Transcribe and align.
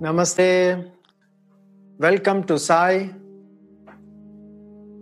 Namaste. 0.00 0.92
Welcome 1.98 2.44
to 2.44 2.56
Sai 2.56 3.10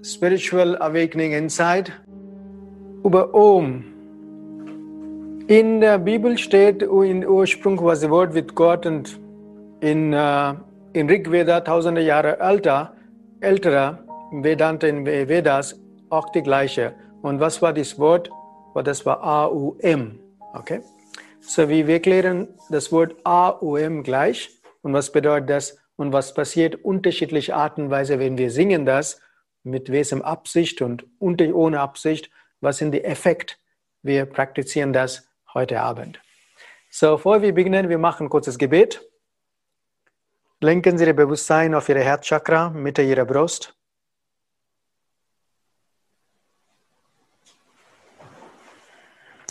Spiritual 0.01 0.79
Awakening 0.81 1.33
Inside 1.33 1.93
über 3.05 3.35
Om. 3.35 3.85
In 5.49 5.83
der 5.83 5.99
Bibel 5.99 6.39
steht, 6.39 6.83
in 6.83 7.27
Ursprung 7.27 7.79
was 7.85 8.01
the 8.01 8.09
Wort 8.09 8.33
with 8.33 8.55
God 8.55 8.87
und 8.87 9.21
in, 9.81 10.15
uh, 10.15 10.55
in 10.95 11.11
Rig 11.11 11.31
Veda, 11.31 11.61
tausende 11.61 12.01
Jahre 12.01 12.41
älter, 12.41 12.95
ältere 13.41 14.04
Vedanta 14.43 14.87
in 14.87 15.07
Vedas 15.07 15.79
auch 16.11 16.31
die 16.31 16.43
gleiche. 16.43 16.95
Und 17.23 17.41
was 17.41 17.63
war 17.63 17.73
das 17.73 17.99
Wort? 17.99 18.31
Das 18.83 19.07
war 19.07 19.23
A-U-M. 19.23 20.19
Okay? 20.55 20.81
So, 21.41 21.69
wir 21.69 22.01
klären 22.01 22.49
das 22.71 22.91
Wort 22.91 23.15
A-U-M 23.25 24.03
gleich. 24.03 24.51
Und 24.83 24.93
was 24.95 25.13
bedeutet 25.13 25.51
das? 25.51 25.79
Und 25.97 26.13
was 26.13 26.35
passiert 26.35 26.85
unterschiedliche 26.85 27.55
Arten 27.55 27.83
und 27.83 27.91
Weise, 27.91 28.19
wenn 28.19 28.37
wir 28.39 28.51
singen 28.51 28.85
das? 28.85 29.21
Mit 29.63 29.93
welchem 29.93 30.23
Absicht 30.23 30.83
und 30.83 31.07
ohne 31.21 31.81
Absicht? 31.81 32.31
Was 32.61 32.79
sind 32.79 32.93
die 32.93 33.05
Effekte? 33.05 33.55
Wir 34.03 34.27
praktizieren 34.27 34.93
das 34.93 35.29
heute 35.55 35.81
Abend. 35.81 36.21
So, 36.91 37.13
bevor 37.13 37.41
wir 37.43 37.55
beginnen, 37.55 37.89
wir 37.89 37.99
machen 37.99 38.27
ein 38.27 38.31
kurzes 38.31 38.59
Gebet. 38.59 39.01
Lenken 40.61 40.99
Sie 40.99 41.05
Ihr 41.05 41.15
Bewusstsein 41.15 41.75
auf 41.75 41.89
Ihre 41.89 42.01
Herzchakra, 42.01 42.71
Mitte 42.71 43.03
Ihrer 43.03 43.25
Brust. 43.25 43.75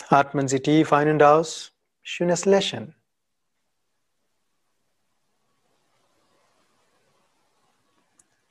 Atmen 0.09 0.47
Sie 0.47 0.59
tief 0.59 0.93
ein 0.93 1.09
und 1.09 1.23
aus. 1.23 1.71
Schönes 2.01 2.45
Lächeln. 2.45 2.95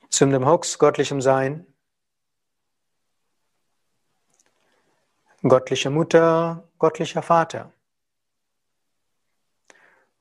Zum 0.09 0.31
dem 0.31 0.45
Hux, 0.45 0.77
göttlichem 0.77 1.21
Sein. 1.21 1.65
Göttliche 5.41 5.89
Mutter, 5.89 6.69
göttlicher 6.79 7.21
Vater. 7.21 7.73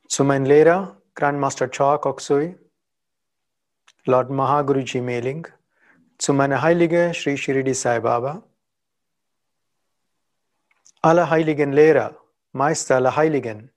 Zu 0.08 0.24
meinem 0.24 0.44
Lehrer, 0.44 1.00
Grandmaster 1.14 1.70
Cha 1.70 1.98
Koksui, 1.98 2.58
Lord 4.04 4.30
Mahaguruji 4.30 5.00
Meling, 5.00 5.46
zu 6.18 6.32
meiner 6.32 6.60
Heilige 6.60 7.12
Sri 7.14 7.36
Shirdi 7.36 7.74
Sai 7.74 8.00
Baba, 8.00 8.42
alle 11.02 11.28
heiligen 11.28 11.72
Lehrer, 11.72 12.16
Meister 12.52 12.94
aller 12.94 13.16
Heiligen, 13.16 13.72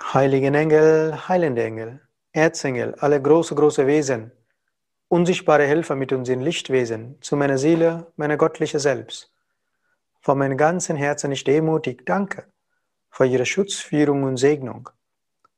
heiligen 0.00 0.54
Engel, 0.54 1.28
heilende 1.28 1.62
Engel, 1.62 2.00
Erzengel, 2.32 2.94
alle 3.00 3.20
große, 3.20 3.54
große 3.54 3.86
Wesen, 3.86 4.32
unsichtbare 5.08 5.66
Helfer 5.66 5.94
mit 5.94 6.10
uns 6.12 6.30
in 6.30 6.40
Lichtwesen, 6.40 7.20
zu 7.20 7.36
meiner 7.36 7.58
Seele, 7.58 8.10
meiner 8.16 8.38
göttliche 8.38 8.80
Selbst. 8.80 9.34
Von 10.22 10.38
meinem 10.38 10.56
ganzen 10.56 10.96
Herzen 10.96 11.30
ich 11.32 11.44
demutig 11.44 12.06
danke 12.06 12.50
für 13.10 13.26
Ihre 13.26 13.44
Schutzführung 13.44 14.22
und 14.22 14.38
Segnung, 14.38 14.88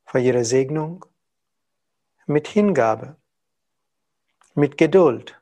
für 0.05 0.19
Ihre 0.19 0.45
Segnung 0.45 1.05
mit 2.27 2.49
Hingabe, 2.49 3.15
mit 4.55 4.77
Geduld, 4.77 5.38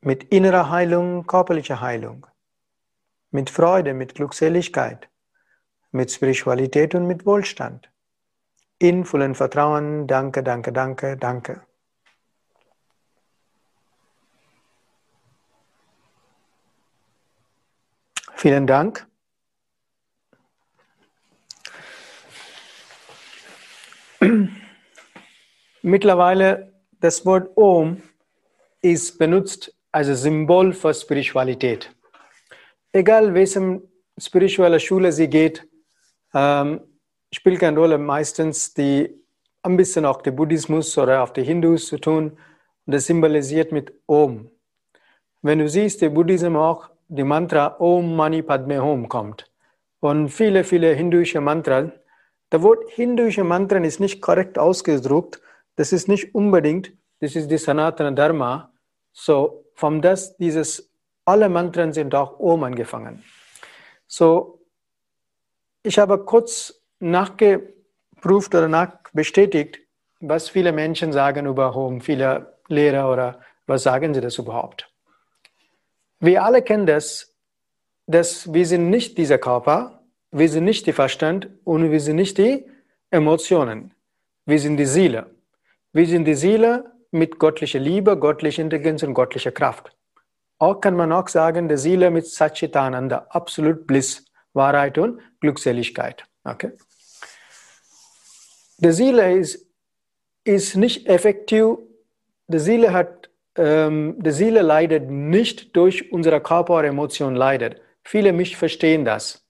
mit 0.00 0.24
innerer 0.24 0.70
Heilung, 0.70 1.26
körperlicher 1.26 1.80
Heilung, 1.80 2.26
mit 3.30 3.50
Freude, 3.50 3.94
mit 3.94 4.14
Glückseligkeit, 4.14 5.08
mit 5.90 6.10
Spiritualität 6.10 6.94
und 6.94 7.06
mit 7.06 7.26
Wohlstand. 7.26 7.90
In 8.78 9.04
vollem 9.04 9.34
Vertrauen, 9.34 10.06
danke, 10.06 10.42
danke, 10.42 10.72
danke, 10.72 11.16
danke. 11.16 11.62
Vielen 18.36 18.68
Dank. 18.68 19.04
Mittlerweile 25.82 26.72
das 27.00 27.26
Wort 27.26 27.50
Om 27.56 28.00
ist 28.80 29.18
benutzt 29.18 29.77
als 29.92 30.08
Symbol 30.22 30.72
für 30.72 30.92
Spiritualität. 30.94 31.90
Egal 32.92 33.34
welchem 33.34 33.82
spirituelle 34.18 34.80
Schule 34.80 35.12
sie 35.12 35.28
geht, 35.28 35.66
ähm, 36.34 36.80
spielt 37.32 37.60
keine 37.60 37.78
Rolle. 37.78 37.98
Meistens 37.98 38.74
die 38.74 39.14
ein 39.62 39.76
bisschen 39.76 40.04
auch 40.04 40.22
der 40.22 40.32
Buddhismus 40.32 40.96
oder 40.96 41.22
auch 41.22 41.30
die 41.30 41.42
Hindus 41.42 41.86
zu 41.86 41.98
tun. 41.98 42.38
Und 42.86 42.94
das 42.94 43.06
symbolisiert 43.06 43.72
mit 43.72 43.92
Om. 44.06 44.50
Wenn 45.42 45.58
du 45.58 45.68
siehst, 45.68 46.00
der 46.02 46.10
Buddhismus 46.10 46.56
auch 46.56 46.90
die 47.08 47.24
Mantra 47.24 47.76
Om 47.78 48.16
Mani 48.16 48.42
Padme 48.42 48.82
Hum 48.82 49.08
kommt. 49.08 49.50
Und 50.00 50.28
viele, 50.28 50.64
viele 50.64 50.94
hinduische 50.94 51.40
Mantren. 51.40 51.92
Das 52.50 52.62
Wort 52.62 52.88
hinduische 52.90 53.44
Mantren 53.44 53.84
ist 53.84 54.00
nicht 54.00 54.20
korrekt 54.20 54.58
ausgedruckt. 54.58 55.40
Das 55.76 55.92
ist 55.92 56.08
nicht 56.08 56.34
unbedingt, 56.34 56.92
das 57.20 57.36
ist 57.36 57.50
die 57.50 57.58
Sanatana 57.58 58.10
Dharma. 58.10 58.72
So, 59.12 59.64
von 59.78 60.02
das, 60.02 60.36
dieses, 60.38 60.90
alle 61.24 61.48
Mantren 61.48 61.92
sind 61.92 62.12
auch 62.12 62.40
Om 62.40 62.64
angefangen. 62.64 63.22
So, 64.08 64.60
ich 65.84 66.00
habe 66.00 66.24
kurz 66.24 66.82
nachgeprüft 66.98 68.56
oder 68.56 68.66
nachbestätigt, 68.66 69.78
was 70.18 70.48
viele 70.48 70.72
Menschen 70.72 71.12
sagen 71.12 71.46
über 71.46 71.76
Om, 71.76 72.00
viele 72.00 72.58
Lehrer 72.66 73.12
oder 73.12 73.40
was 73.68 73.84
sagen 73.84 74.14
sie 74.14 74.20
das 74.20 74.36
überhaupt. 74.38 74.90
Wir 76.18 76.42
alle 76.42 76.62
kennen 76.62 76.86
das, 76.86 77.32
dass 78.08 78.52
wir 78.52 78.66
sind 78.66 78.90
nicht 78.90 79.16
dieser 79.16 79.38
Körper, 79.38 80.02
wir 80.32 80.48
sind 80.48 80.64
nicht 80.64 80.88
der 80.88 80.94
Verstand 80.94 81.50
und 81.62 81.92
wir 81.92 82.00
sind 82.00 82.16
nicht 82.16 82.36
die 82.36 82.66
Emotionen. 83.12 83.94
Wir 84.44 84.58
sind 84.58 84.76
die 84.76 84.86
Seele. 84.86 85.30
Wir 85.92 86.06
sind 86.08 86.24
die 86.24 86.34
Seele 86.34 86.97
mit 87.10 87.38
göttlicher 87.38 87.78
Liebe, 87.78 88.18
göttlicher 88.18 88.62
Intelligenz 88.62 89.02
und 89.02 89.14
göttlicher 89.14 89.52
Kraft. 89.52 89.96
Auch 90.58 90.80
kann 90.80 90.96
man 90.96 91.12
auch 91.12 91.28
sagen, 91.28 91.68
der 91.68 91.78
Seele 91.78 92.10
mit 92.10 92.26
Satchitananda, 92.26 93.26
absolut 93.30 93.86
Bliss, 93.86 94.24
Wahrheit 94.52 94.98
und 94.98 95.20
Glückseligkeit. 95.40 96.24
Okay? 96.44 96.72
Die 98.78 98.92
Seele 98.92 99.38
ist, 99.38 99.66
ist 100.44 100.76
nicht 100.76 101.06
effektiv. 101.06 101.78
Die 102.48 102.58
Seele 102.58 102.92
hat 102.92 103.28
ähm, 103.58 104.14
die 104.18 104.30
Seele 104.30 104.62
leidet 104.62 105.10
nicht 105.10 105.76
durch 105.76 106.12
unsere 106.12 106.40
Körper 106.40 106.78
oder 106.78 106.92
leidet. 107.34 107.80
Viele 108.04 108.32
mich 108.32 108.56
verstehen 108.56 109.04
das. 109.04 109.44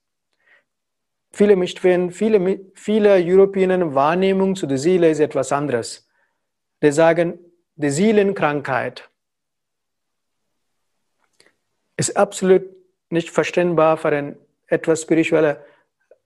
Viele 1.31 1.55
mich 1.55 1.79
viele, 1.79 2.11
viele 2.73 3.11
Europäer 3.23 3.93
Wahrnehmung 3.93 4.55
zu 4.55 4.65
der 4.65 4.79
Seele 4.79 5.11
ist 5.11 5.19
etwas 5.19 5.51
anderes. 5.51 6.09
Die 6.81 6.91
sagen, 6.91 7.37
die 7.79 7.89
Seelenkrankheit 7.89 9.09
ist 11.95 12.17
absolut 12.17 12.63
nicht 13.09 13.29
verständbar 13.29 13.95
für 13.95 14.09
eine 14.09 14.37
etwas 14.67 15.03
spirituelle 15.03 15.63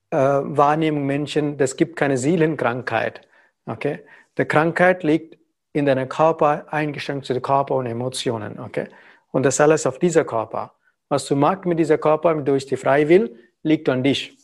äh, 0.09 0.17
Wahrnehmung 0.17 1.05
Menschen. 1.05 1.59
Es 1.59 1.77
gibt 1.77 1.95
keine 1.95 2.17
Seelenkrankheit. 2.17 3.21
Okay? 3.67 3.99
Die 4.37 4.45
Krankheit 4.45 5.03
liegt 5.03 5.37
in 5.73 5.85
deinen 5.85 6.09
Körper 6.09 6.65
eingeschränkt 6.73 7.27
zu 7.27 7.33
den 7.33 7.43
Körper 7.43 7.75
und 7.75 7.85
Emotionen. 7.85 8.59
Okay? 8.59 8.87
Und 9.31 9.43
das 9.43 9.61
alles 9.61 9.85
auf 9.85 9.99
dieser 9.99 10.25
Körper. 10.25 10.73
Was 11.07 11.27
du 11.27 11.35
magst 11.35 11.65
mit 11.65 11.77
dieser 11.77 11.99
Körper 11.99 12.33
durch 12.33 12.65
die 12.65 12.77
Freiwill, 12.77 13.37
liegt 13.61 13.87
an 13.89 14.03
dich. 14.03 14.35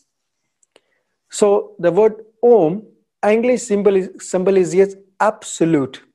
So, 1.27 1.75
das 1.79 1.95
Wort 1.95 2.21
Om 2.39 2.85
eigentlich 3.19 3.65
symbolisiert 3.65 4.95
absolut. 5.17 6.08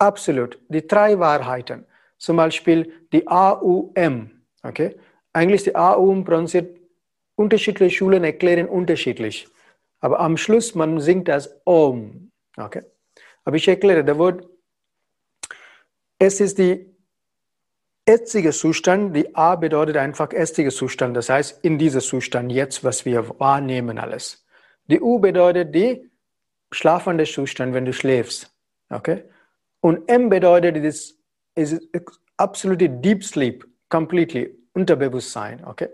Absolut. 0.00 0.58
Die 0.68 0.86
drei 0.86 1.18
Wahrheiten. 1.18 1.84
Zum 2.16 2.36
Beispiel 2.36 2.92
die 3.12 3.28
AUM. 3.28 4.30
Okay? 4.62 4.96
Eigentlich 5.32 5.64
die 5.64 5.76
AUM 5.76 6.24
pronunciert 6.24 6.78
unterschiedliche 7.34 7.96
Schulen 7.96 8.24
erklären 8.24 8.66
unterschiedlich. 8.66 9.48
Aber 10.00 10.20
am 10.20 10.36
Schluss 10.36 10.74
man 10.74 11.00
singt 11.00 11.28
das 11.28 11.60
Om. 11.64 12.30
Okay? 12.56 12.82
Aber 13.44 13.56
ich 13.56 13.68
erkläre 13.68 14.02
das 14.02 14.16
Wort. 14.16 14.48
Es 16.18 16.40
ist 16.40 16.58
die 16.58 16.86
jetzige 18.08 18.52
Zustand. 18.52 19.14
Die 19.14 19.34
A 19.34 19.54
bedeutet 19.56 19.98
einfach 19.98 20.32
jetziger 20.32 20.70
Zustand. 20.70 21.14
Das 21.16 21.28
heißt, 21.28 21.62
in 21.62 21.78
diesem 21.78 22.00
Zustand 22.00 22.52
jetzt, 22.52 22.84
was 22.84 23.04
wir 23.04 23.38
wahrnehmen 23.38 23.98
alles. 23.98 24.46
Die 24.86 25.00
U 25.00 25.18
bedeutet 25.18 25.74
die 25.74 26.10
schlafender 26.72 27.24
Zustand, 27.24 27.74
wenn 27.74 27.84
du 27.84 27.92
schläfst. 27.92 28.50
Okay? 28.88 29.24
Und 29.80 30.08
M 30.08 30.28
bedeutet, 30.28 30.76
it 30.76 30.84
is, 30.84 31.18
is 31.54 31.80
absolutely 32.36 32.88
deep 32.88 33.24
sleep, 33.24 33.64
completely, 33.88 34.56
Unterbewusstsein. 34.72 35.64
Okay? 35.64 35.88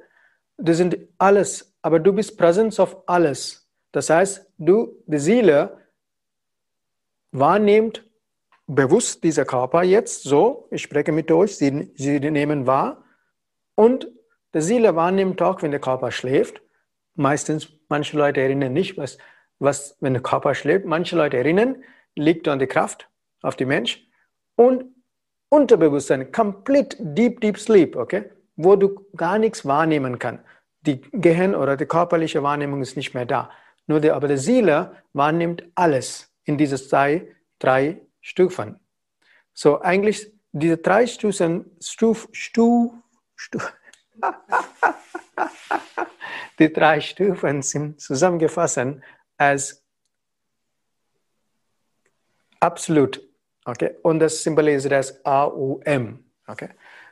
Das 0.58 0.76
sind 0.76 0.96
alles, 1.18 1.74
aber 1.82 1.98
du 1.98 2.12
bist 2.12 2.36
Präsenz 2.36 2.80
auf 2.80 3.08
alles. 3.08 3.68
Das 3.92 4.10
heißt, 4.10 4.50
du, 4.58 5.02
die 5.06 5.18
Seele, 5.18 5.78
wahrnimmt 7.32 8.04
bewusst 8.66 9.22
dieser 9.22 9.44
Körper 9.44 9.82
jetzt 9.82 10.22
so, 10.24 10.68
ich 10.70 10.82
spreche 10.82 11.12
mit 11.12 11.30
euch, 11.30 11.56
sie, 11.56 11.92
sie 11.94 12.18
nehmen 12.18 12.66
wahr 12.66 13.04
und 13.74 14.08
die 14.54 14.60
Seele 14.60 14.96
wahrnimmt 14.96 15.42
auch, 15.42 15.62
wenn 15.62 15.70
der 15.70 15.80
Körper 15.80 16.10
schläft. 16.10 16.62
Meistens, 17.14 17.68
manche 17.88 18.16
Leute 18.16 18.40
erinnern 18.40 18.72
nicht, 18.72 18.96
was, 18.96 19.18
was, 19.58 19.96
wenn 20.00 20.14
der 20.14 20.22
Körper 20.22 20.54
schläft. 20.54 20.86
Manche 20.86 21.16
Leute 21.16 21.36
erinnern, 21.36 21.82
liegt 22.14 22.48
an 22.48 22.58
die 22.58 22.66
Kraft 22.66 23.08
auf 23.46 23.56
den 23.56 23.68
Mensch. 23.68 24.06
Und 24.56 24.84
Unterbewusstsein, 25.48 26.32
komplett 26.32 26.96
deep, 26.98 27.40
deep 27.40 27.58
sleep, 27.58 27.96
okay? 27.96 28.30
Wo 28.56 28.74
du 28.74 29.06
gar 29.16 29.38
nichts 29.38 29.64
wahrnehmen 29.64 30.18
kannst. 30.18 30.44
Die 30.80 31.00
Gehirn 31.12 31.54
oder 31.54 31.76
die 31.76 31.86
körperliche 31.86 32.42
Wahrnehmung 32.42 32.82
ist 32.82 32.96
nicht 32.96 33.14
mehr 33.14 33.26
da. 33.26 33.50
Nur 33.86 34.00
die, 34.00 34.10
aber 34.10 34.28
die 34.28 34.38
Seele 34.38 34.96
wahrnimmt 35.12 35.64
alles 35.74 36.32
in 36.44 36.58
diese 36.58 36.76
drei, 36.88 37.28
drei 37.58 38.00
Stufen. 38.20 38.80
So 39.52 39.80
eigentlich 39.80 40.32
diese 40.52 40.78
drei 40.78 41.06
Stufen, 41.06 41.70
Stuf, 41.80 42.28
Stuf, 42.32 42.92
Stuf, 43.36 43.72
die 46.58 46.72
drei 46.72 47.00
Stufen 47.00 47.62
sind 47.62 48.00
zusammengefasst 48.00 48.80
als 49.36 49.84
absolut. 52.60 53.25
Okay? 53.66 53.96
Und 54.02 54.20
das 54.20 54.42
symbolisiert 54.42 54.94
als 54.94 55.24
AUM. 55.26 56.24
Okay? 56.46 56.68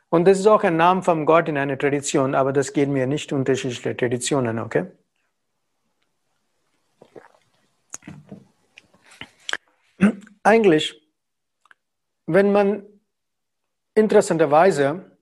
Und 0.08 0.26
das 0.26 0.38
ist 0.38 0.46
auch 0.46 0.62
ein 0.62 0.76
Name 0.76 1.02
von 1.02 1.26
Gott 1.26 1.48
in 1.48 1.58
einer 1.58 1.76
Tradition, 1.76 2.34
aber 2.34 2.52
das 2.52 2.72
geht 2.72 2.88
mir 2.88 3.06
nicht 3.06 3.32
unterschiedliche 3.32 3.96
Traditionen. 3.96 4.60
Okay? 4.60 4.86
Eigentlich, 10.44 11.02
wenn 12.26 12.52
man 12.52 12.84
interessanterweise, 13.94 15.18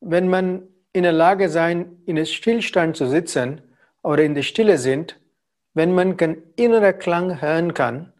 wenn 0.00 0.28
man 0.28 0.68
in 0.92 1.02
der 1.02 1.12
Lage 1.12 1.48
sein, 1.48 2.00
in 2.06 2.16
einem 2.16 2.26
Stillstand 2.26 2.96
zu 2.96 3.08
sitzen 3.08 3.62
oder 4.02 4.22
in 4.22 4.34
der 4.34 4.42
Stille 4.42 4.78
sind, 4.78 5.18
wenn 5.74 5.92
man 5.94 6.16
keinen 6.16 6.42
inneren 6.54 6.98
Klang 6.98 7.40
hören 7.40 7.74
kann, 7.74 8.12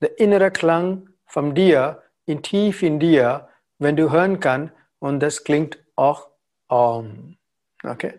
der 0.00 0.18
innere 0.20 0.50
Klang 0.50 1.08
von 1.26 1.54
dir, 1.54 2.03
in 2.26 2.42
tief 2.42 2.82
in 2.82 2.98
dir, 2.98 3.48
wenn 3.78 3.96
du 3.96 4.10
hören 4.10 4.40
kannst, 4.40 4.72
und 4.98 5.20
das 5.20 5.44
klingt 5.44 5.78
auch 5.96 6.28
Om. 6.68 7.36
Okay? 7.82 8.14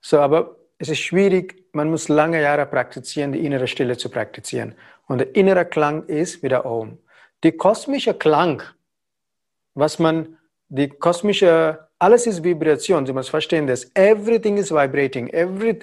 So, 0.00 0.20
aber 0.20 0.56
es 0.78 0.88
ist 0.88 1.00
schwierig, 1.00 1.64
man 1.72 1.90
muss 1.90 2.08
lange 2.08 2.40
Jahre 2.40 2.66
praktizieren, 2.66 3.32
die 3.32 3.44
innere 3.44 3.66
Stille 3.66 3.96
zu 3.96 4.08
praktizieren. 4.08 4.74
Und 5.06 5.18
der 5.18 5.34
innere 5.34 5.64
Klang 5.64 6.06
ist 6.06 6.42
wieder 6.42 6.64
Om. 6.64 6.98
Die 7.42 7.52
kosmische 7.52 8.14
Klang, 8.14 8.62
was 9.74 9.98
man, 9.98 10.38
die 10.68 10.88
kosmische, 10.88 11.88
alles 11.98 12.26
ist 12.26 12.44
Vibration, 12.44 13.06
Sie 13.06 13.12
müssen 13.12 13.30
verstehen 13.30 13.66
das. 13.66 13.90
Everything 13.94 14.56
is 14.56 14.70
vibrating. 14.70 15.28
Every, 15.28 15.80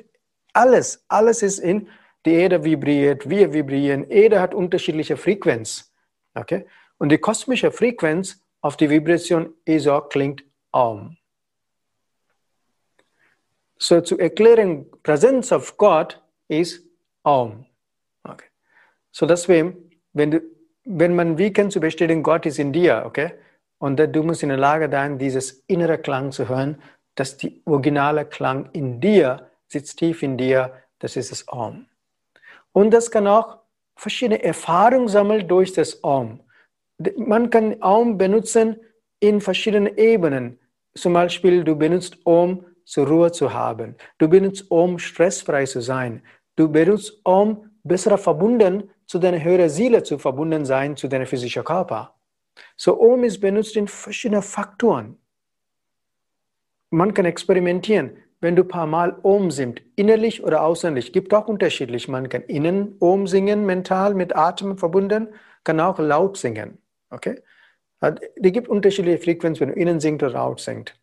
alles, 0.53 1.03
alles 1.07 1.44
ist 1.44 1.59
in, 1.59 1.89
die 2.25 2.33
Erde 2.33 2.63
vibriert, 2.63 3.30
wir 3.30 3.51
vibrieren. 3.51 4.09
Erde 4.09 4.39
hat 4.39 4.53
unterschiedliche 4.53 5.18
Frequenz. 5.18 5.92
Okay? 6.36 6.65
Und 7.01 7.09
die 7.09 7.18
kosmische 7.18 7.71
Frequenz 7.71 8.39
auf 8.62 8.77
die 8.77 8.88
Vibration 8.88 9.56
auch 9.89 10.09
klingt 10.09 10.44
Om. 10.71 11.18
So 13.80 14.01
zu 14.01 14.19
erklären, 14.19 14.86
Präsenz 15.01 15.51
of 15.51 15.77
Gott 15.77 16.21
ist 16.48 16.86
Om. 17.24 17.65
Okay. 18.24 18.45
So 19.12 19.25
deswegen, 19.25 19.89
wenn, 20.13 20.30
du, 20.30 20.42
wenn 20.86 21.15
man 21.15 21.39
wie 21.39 21.51
kann 21.51 21.71
zu 21.71 21.80
bestätigen, 21.80 22.21
Gott 22.21 22.45
ist 22.45 22.59
in 22.59 22.71
dir, 22.71 23.01
okay? 23.03 23.33
Und 23.80 23.98
du 23.98 24.21
musst 24.21 24.44
in 24.44 24.50
der 24.50 24.59
Lage 24.59 24.88
sein, 24.92 25.18
dieses 25.18 25.63
innere 25.65 25.98
Klang 25.98 26.31
zu 26.31 26.50
hören, 26.50 26.83
dass 27.15 27.36
die 27.36 27.63
originale 27.65 28.25
Klang 28.25 28.69
in 28.74 29.01
dir 29.01 29.50
sitzt 29.68 29.98
tief 29.98 30.21
in 30.21 30.38
dir, 30.38 30.71
das 31.00 31.15
ist 31.15 31.31
das 31.31 31.48
Om. 31.48 31.88
Und 32.74 32.92
das 32.92 33.09
kann 33.09 33.25
auch 33.25 33.57
verschiedene 33.95 34.44
Erfahrungen 34.44 35.07
sammeln 35.07 35.48
durch 35.48 35.74
das 35.74 36.03
Om. 36.03 36.42
Man 37.18 37.50
kann 37.50 37.81
Om 37.81 38.18
benutzen 38.18 38.77
in 39.19 39.42
verschiedenen 39.42 39.98
Ebenen. 39.98 40.59
Zum 40.95 41.13
Beispiel, 41.13 41.63
du 41.63 41.75
benutzt 41.75 42.18
Om, 42.25 42.65
zur 42.83 43.07
Ruhe 43.07 43.31
zu 43.31 43.53
haben. 43.53 43.95
Du 44.18 44.27
benutzt 44.27 44.69
Om, 44.69 45.00
stressfrei 45.00 45.65
zu 45.65 45.81
sein. 45.81 46.21
Du 46.56 46.69
benutzt 46.69 47.19
Om, 47.24 47.69
besser 47.83 48.18
verbunden 48.18 48.89
zu 49.06 49.19
deiner 49.19 49.44
höheren 49.44 49.69
Seele 49.69 50.03
zu 50.03 50.18
verbunden 50.18 50.65
sein, 50.65 50.95
zu 50.95 51.07
deinem 51.07 51.27
physischen 51.27 51.63
Körper. 51.63 52.15
So 52.75 53.00
Om 53.00 53.24
ist 53.24 53.39
benutzt 53.39 53.75
in 53.75 53.88
verschiedenen 53.88 54.42
Faktoren. 54.42 55.18
Man 56.89 57.13
kann 57.13 57.25
experimentieren. 57.25 58.18
Wenn 58.42 58.56
du 58.56 58.63
ein 58.63 58.68
paar 58.68 58.88
Mal 58.88 59.18
Om 59.21 59.51
singst, 59.51 59.83
innerlich 59.95 60.44
oder 60.44 60.63
außerlich, 60.63 61.13
gibt 61.13 61.33
auch 61.33 61.48
unterschiedlich. 61.48 62.07
Man 62.07 62.27
kann 62.27 62.42
innen 62.44 62.95
Om 63.00 63.27
singen, 63.27 63.65
mental 63.65 64.15
mit 64.15 64.36
Atem 64.36 64.77
verbunden, 64.77 65.30
kann 65.63 65.80
auch 65.80 66.00
laut 66.00 66.38
singen. 66.38 66.80
Okay? 67.12 67.42
Die 68.38 68.52
gibt 68.52 68.68
unterschiedliche 68.68 69.19
Frequenzen, 69.19 69.62
wenn 69.62 69.75
du 69.75 69.80
innen 69.80 70.00
singst 70.00 70.24
oder 70.24 70.34
laut 70.34 70.60
singst. 70.60 70.96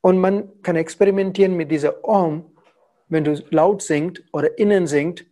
Und 0.00 0.18
man 0.18 0.62
kann 0.62 0.76
experimentieren 0.76 1.54
mit 1.56 1.70
dieser 1.70 2.04
Om, 2.04 2.56
wenn 3.08 3.24
du 3.24 3.34
laut 3.50 3.82
singst 3.82 4.22
oder 4.32 4.58
innen 4.58 4.86
singst, 4.86 5.24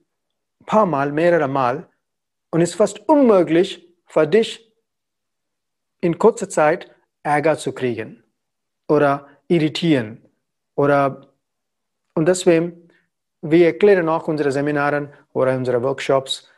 ein 0.60 0.66
paar 0.66 0.86
Mal, 0.86 1.12
mehrere 1.12 1.48
Mal. 1.48 1.88
Und 2.50 2.60
es 2.60 2.70
ist 2.70 2.76
fast 2.76 3.08
unmöglich 3.08 3.88
für 4.06 4.26
dich, 4.26 4.70
in 6.00 6.18
kurzer 6.18 6.50
Zeit 6.50 6.90
Ärger 7.22 7.56
zu 7.56 7.72
kriegen 7.72 8.22
oder 8.88 9.26
irritieren 9.48 10.22
oder 10.74 11.34
und 12.14 12.26
deswegen, 12.28 12.88
wir 13.42 13.66
erklären 13.66 14.08
auch 14.08 14.28
unsere 14.28 14.52
Seminare 14.52 15.12
oder 15.32 15.56
unsere 15.56 15.82
Workshops, 15.82 16.48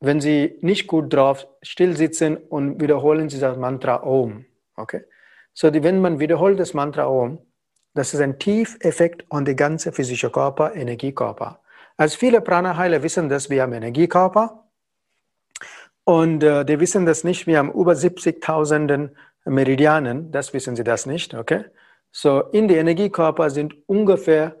wenn 0.00 0.20
Sie 0.20 0.58
nicht 0.62 0.86
gut 0.86 1.12
drauf 1.12 1.46
still 1.62 1.96
sitzen 1.96 2.36
und 2.36 2.80
wiederholen 2.80 3.28
Sie 3.28 3.38
das 3.38 3.56
Mantra 3.56 4.02
Om. 4.02 4.46
Okay? 4.76 5.04
So, 5.52 5.70
die, 5.70 5.82
wenn 5.82 6.00
man 6.00 6.18
wiederholt 6.18 6.58
das 6.58 6.74
Mantra 6.74 7.06
Om, 7.06 7.38
das 7.94 8.14
ist 8.14 8.20
ein 8.20 8.38
Tiefeffekt 8.38 9.24
an 9.30 9.44
die 9.44 9.56
ganze 9.56 9.92
physische 9.92 10.30
Körper, 10.30 10.74
Energiekörper. 10.74 11.60
Als 11.96 12.14
viele 12.14 12.40
Prana-Heiler 12.40 13.02
wissen 13.02 13.28
dass 13.28 13.50
wir 13.50 13.62
haben 13.62 13.72
Energiekörper 13.72 14.64
und 16.04 16.42
äh, 16.42 16.64
die 16.64 16.80
wissen 16.80 17.04
das 17.04 17.24
nicht, 17.24 17.46
wir 17.46 17.58
haben 17.58 17.72
über 17.72 17.92
70.000 17.92 19.10
Meridianen, 19.44 20.30
das 20.32 20.54
wissen 20.54 20.76
sie 20.76 20.84
das 20.84 21.06
nicht, 21.06 21.34
okay? 21.34 21.64
So, 22.12 22.40
in 22.52 22.68
die 22.68 22.76
Energiekörper 22.76 23.50
sind 23.50 23.76
ungefähr 23.86 24.56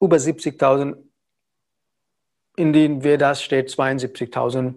über 0.00 0.16
70.000, 0.16 0.96
in 2.58 2.72
denen 2.72 3.04
Vedas 3.04 3.42
steht 3.42 3.70
72.000 3.70 4.74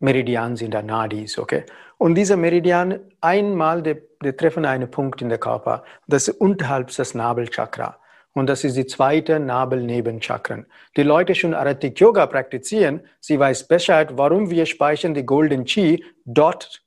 Meridian 0.00 0.56
sind 0.56 0.72
da 0.72 0.82
Nadis, 0.82 1.38
okay? 1.38 1.64
Und 1.98 2.14
diese 2.14 2.36
Meridian, 2.36 3.00
einmal, 3.20 3.82
die, 3.82 3.96
die 4.24 4.32
treffen 4.32 4.64
einen 4.64 4.90
Punkt 4.90 5.20
in 5.20 5.28
der 5.28 5.36
Körper. 5.38 5.84
Das 6.06 6.28
ist 6.28 6.40
unterhalb 6.40 6.88
des 6.88 7.14
Nabelchakra. 7.14 7.98
Und 8.32 8.46
das 8.46 8.64
ist 8.64 8.76
die 8.76 8.86
zweite 8.86 9.38
Nabelnebenchakren. 9.38 10.64
Die 10.96 11.02
Leute 11.02 11.34
schon 11.34 11.52
Aratik 11.52 12.00
Yoga 12.00 12.26
praktizieren, 12.26 13.02
sie 13.20 13.38
weiß 13.38 13.68
Bescheid, 13.68 14.16
warum 14.16 14.50
wir 14.50 14.64
speichern 14.66 15.12
die 15.14 15.26
Golden 15.26 15.64
Chi 15.66 16.04
dort. 16.24 16.82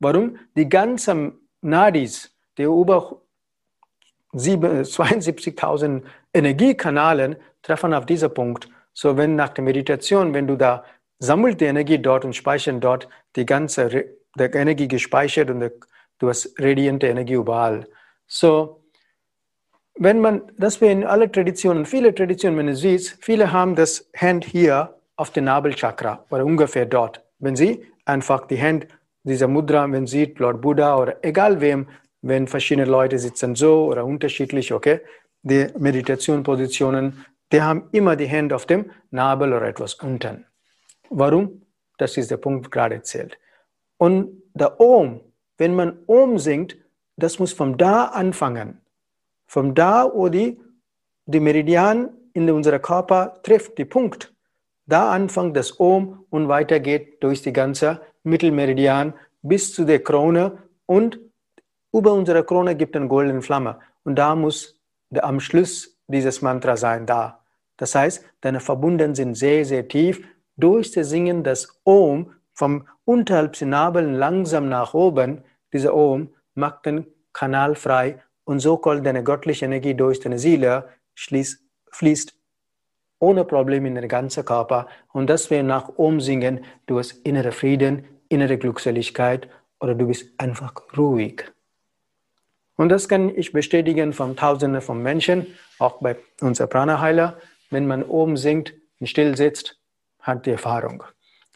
Warum? 0.00 0.38
Die 0.56 0.68
ganzen 0.68 1.38
Nadis, 1.60 2.34
die 2.58 2.64
über 2.64 3.20
72.000 4.34 6.02
Energiekanalen 6.34 7.36
treffen 7.62 7.94
auf 7.94 8.06
diesen 8.06 8.34
Punkt. 8.34 8.68
So, 8.98 9.18
wenn 9.18 9.36
nach 9.36 9.50
der 9.50 9.62
Meditation, 9.62 10.32
wenn 10.32 10.46
du 10.46 10.56
da 10.56 10.82
sammelt 11.18 11.60
die 11.60 11.66
Energie 11.66 11.98
dort 11.98 12.24
und 12.24 12.34
speichern 12.34 12.80
dort 12.80 13.10
die 13.36 13.44
ganze 13.44 14.06
der 14.38 14.54
Energie 14.54 14.88
gespeichert 14.88 15.50
und 15.50 15.70
du 16.18 16.28
hast 16.30 16.54
radiante 16.58 17.06
Energie 17.06 17.34
überall. 17.34 17.86
So, 18.26 18.82
wenn 19.96 20.22
man, 20.22 20.50
das 20.56 20.80
wir 20.80 20.90
in 20.90 21.04
alle 21.04 21.30
Traditionen, 21.30 21.84
viele 21.84 22.14
Traditionen, 22.14 22.58
wenn 22.58 22.68
du 22.68 22.74
siehst, 22.74 23.18
viele 23.22 23.52
haben 23.52 23.74
das 23.74 24.10
Hand 24.16 24.46
hier 24.46 24.94
auf 25.16 25.30
dem 25.30 25.44
Nabelchakra 25.44 26.24
oder 26.30 26.46
ungefähr 26.46 26.86
dort. 26.86 27.22
Wenn 27.38 27.54
sie 27.54 27.84
einfach 28.06 28.46
die 28.46 28.60
Hand, 28.60 28.86
dieser 29.24 29.46
Mudra, 29.46 29.92
wenn 29.92 30.06
sie 30.06 30.34
Lord 30.38 30.62
Buddha 30.62 30.96
oder 30.96 31.18
egal 31.22 31.60
wem, 31.60 31.86
wenn 32.22 32.48
verschiedene 32.48 32.86
Leute 32.86 33.18
sitzen 33.18 33.56
so 33.56 33.84
oder 33.84 34.06
unterschiedlich, 34.06 34.72
okay, 34.72 35.00
die 35.42 35.66
Meditationpositionen, 35.78 37.26
die 37.52 37.62
haben 37.62 37.88
immer 37.92 38.16
die 38.16 38.26
Hände 38.26 38.54
auf 38.54 38.66
dem 38.66 38.90
Nabel 39.10 39.52
oder 39.52 39.66
etwas 39.68 39.94
unten. 39.94 40.46
Warum? 41.10 41.66
das 41.98 42.16
ist 42.16 42.30
der 42.30 42.36
Punkt, 42.36 42.70
gerade 42.70 42.96
erzählt. 42.96 43.38
Und 43.98 44.42
der 44.54 44.80
Om, 44.80 45.20
wenn 45.58 45.74
man 45.74 45.98
Om 46.06 46.38
singt, 46.38 46.76
das 47.16 47.38
muss 47.38 47.52
von 47.52 47.78
da 47.78 48.06
anfangen. 48.06 48.80
Von 49.46 49.74
da, 49.74 50.10
wo 50.12 50.28
die, 50.28 50.60
die 51.26 51.40
Meridian 51.40 52.10
in 52.34 52.50
unserem 52.50 52.82
Körper 52.82 53.40
trifft, 53.42 53.78
die 53.78 53.84
Punkt. 53.84 54.34
Da 54.86 55.10
anfängt 55.10 55.56
das 55.56 55.80
Om 55.80 56.24
und 56.30 56.48
weitergeht 56.48 57.22
durch 57.22 57.42
die 57.42 57.52
ganze 57.52 58.00
Mittelmeridian 58.22 59.14
bis 59.42 59.72
zu 59.72 59.84
der 59.84 60.02
Krone 60.02 60.58
und 60.84 61.18
über 61.92 62.12
unsere 62.12 62.44
Krone 62.44 62.76
gibt 62.76 62.94
eine 62.94 63.08
goldene 63.08 63.40
Flamme. 63.40 63.78
Und 64.04 64.16
da 64.16 64.34
muss 64.36 64.78
der, 65.08 65.24
am 65.24 65.40
Schluss 65.40 65.95
dieses 66.08 66.42
Mantra 66.42 66.76
sein, 66.76 67.06
da. 67.06 67.40
Das 67.76 67.94
heißt, 67.94 68.24
deine 68.40 68.60
Verbunden 68.60 69.14
sind 69.14 69.34
sehr, 69.34 69.64
sehr 69.64 69.86
tief. 69.88 70.26
Durch 70.56 70.92
das 70.92 71.10
Singen 71.10 71.44
des 71.44 71.80
Om 71.84 72.32
vom 72.54 72.86
unterhalb 73.04 73.60
Nabeln 73.60 74.14
langsam 74.14 74.68
nach 74.68 74.94
oben, 74.94 75.42
dieser 75.72 75.94
Om 75.94 76.28
macht 76.54 76.86
den 76.86 77.06
Kanal 77.32 77.74
frei 77.74 78.22
und 78.44 78.60
so 78.60 78.78
kommt 78.78 79.04
deine 79.04 79.22
göttliche 79.22 79.66
Energie 79.66 79.94
durch 79.94 80.20
deine 80.20 80.38
Seele, 80.38 80.88
schließt, 81.14 81.60
fließt 81.90 82.34
ohne 83.18 83.44
Probleme 83.44 83.88
in 83.88 83.94
den 83.94 84.08
ganzen 84.08 84.44
Körper. 84.44 84.86
Und 85.12 85.28
das 85.28 85.50
wir 85.50 85.62
nach 85.62 85.98
Om 85.98 86.20
singen, 86.20 86.64
du 86.86 86.98
hast 86.98 87.12
innere 87.26 87.52
Frieden, 87.52 88.04
innere 88.28 88.56
Glückseligkeit 88.56 89.48
oder 89.80 89.94
du 89.94 90.06
bist 90.06 90.30
einfach 90.38 90.72
ruhig. 90.96 91.44
Und 92.76 92.90
das 92.90 93.08
kann 93.08 93.30
ich 93.34 93.52
bestätigen 93.52 94.12
von 94.12 94.36
Tausenden 94.36 94.82
von 94.82 95.02
Menschen, 95.02 95.46
auch 95.78 96.00
bei 96.00 96.16
unserer 96.40 96.66
Prana-Heiler. 96.66 97.38
Wenn 97.70 97.86
man 97.86 98.02
oben 98.02 98.36
singt 98.36 98.74
und 99.00 99.08
still 99.08 99.36
sitzt, 99.36 99.78
hat 100.20 100.46
die 100.46 100.52
Erfahrung. 100.52 101.02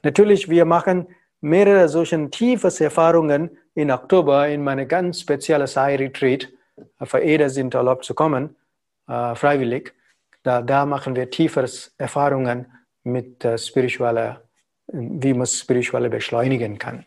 Natürlich, 0.02 0.48
wir 0.48 0.64
machen 0.64 1.06
mehrere 1.40 1.88
solchen 1.88 2.30
tiefe 2.30 2.72
Erfahrungen 2.82 3.50
im 3.74 3.90
Oktober 3.90 4.48
in 4.48 4.62
meine 4.62 4.86
ganz 4.86 5.20
spezielle 5.20 5.66
Sai-Retreat. 5.66 6.48
Für 7.02 7.22
jeder 7.22 7.50
sind 7.50 7.74
erlaubt 7.74 8.04
zu 8.04 8.14
kommen, 8.14 8.56
äh, 9.08 9.34
freiwillig. 9.34 9.92
Da, 10.42 10.62
da 10.62 10.86
machen 10.86 11.14
wir 11.14 11.30
tiefere 11.30 11.68
Erfahrungen 11.98 12.66
mit 13.04 13.44
äh, 13.44 13.58
spiritueller, 13.58 14.42
wie 14.86 15.34
man 15.34 15.46
spirituelle 15.46 16.08
beschleunigen 16.08 16.78
kann. 16.78 17.04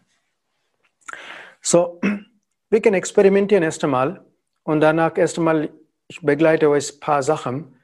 So, 1.62 2.00
wir 2.70 2.82
können 2.82 2.96
experimentieren 2.96 3.64
erst 3.64 3.84
einmal 3.84 4.24
und 4.64 4.82
danach 4.82 5.18
erst 5.18 5.38
einmal, 5.38 5.70
ich 6.08 6.22
begleite 6.22 6.70
euch 6.70 6.94
ein 6.94 7.00
paar 7.00 7.24
Sachen, 7.24 7.76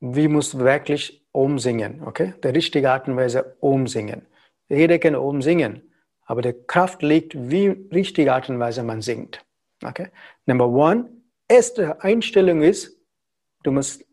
wie 0.00 0.28
muss 0.28 0.58
wirklich 0.58 1.26
umsingen, 1.32 2.02
okay? 2.02 2.34
Der 2.42 2.54
richtige 2.54 2.90
Art 2.90 3.08
und 3.08 3.16
Weise 3.16 3.56
umsingen. 3.60 4.26
Jeder 4.68 4.98
kann 4.98 5.14
umsingen, 5.14 5.92
aber 6.24 6.42
die 6.42 6.54
Kraft 6.66 7.02
liegt, 7.02 7.34
wie 7.50 7.68
richtige 7.68 8.32
Art 8.32 8.48
und 8.48 8.58
Weise 8.58 8.82
man 8.82 9.02
singt, 9.02 9.44
okay? 9.84 10.08
Number 10.46 10.68
one, 10.68 11.08
erste 11.48 12.02
Einstellung 12.02 12.62
ist, 12.62 12.98
du 13.62 13.72
musst 13.72 14.04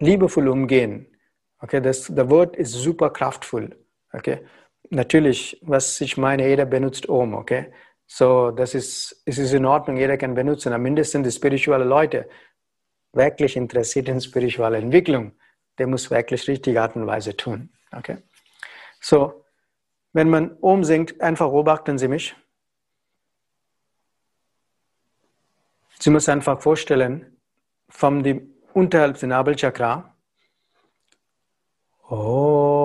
liebevoll 0.00 0.48
umgehen. 0.48 1.06
Okay, 1.60 1.80
das, 1.80 2.06
das 2.14 2.30
Wort 2.30 2.56
ist 2.56 2.72
super 2.72 3.10
kraftvoll. 3.10 3.76
Okay, 4.12 4.40
natürlich, 4.90 5.58
was 5.62 6.00
ich 6.00 6.16
meine, 6.16 6.48
jeder 6.48 6.66
benutzt 6.66 7.08
Om. 7.08 7.34
Okay, 7.34 7.72
so 8.08 8.50
das 8.50 8.74
ist, 8.74 9.22
es 9.26 9.38
ist 9.38 9.52
in 9.52 9.66
Ordnung, 9.66 9.98
jeder 9.98 10.16
kann 10.16 10.34
benutzen. 10.34 10.72
Aber 10.72 10.82
mindestens 10.82 11.28
die 11.28 11.30
spirituellen 11.30 11.88
Leute, 11.88 12.28
wirklich 13.12 13.54
interessiert 13.56 14.08
in 14.08 14.20
spiritueller 14.20 14.78
Entwicklung, 14.78 15.32
der 15.76 15.86
muss 15.86 16.10
wirklich 16.10 16.48
richtige 16.48 16.82
Art 16.82 16.96
und 16.96 17.06
Weise 17.06 17.36
tun. 17.36 17.70
Okay, 17.92 18.18
so 19.00 19.44
wenn 20.14 20.30
man 20.30 20.56
Om 20.62 20.84
singt, 20.84 21.20
einfach 21.20 21.48
beobachten 21.48 21.98
Sie 21.98 22.08
mich. 22.08 22.34
Sie 26.00 26.10
müssen 26.10 26.30
einfach 26.30 26.60
vorstellen, 26.62 27.36
von 27.88 28.22
dem 28.22 28.54
unterhalb 28.72 29.14
des 29.14 29.22
Nabelchakra. 29.24 30.14
Oh. 32.08 32.77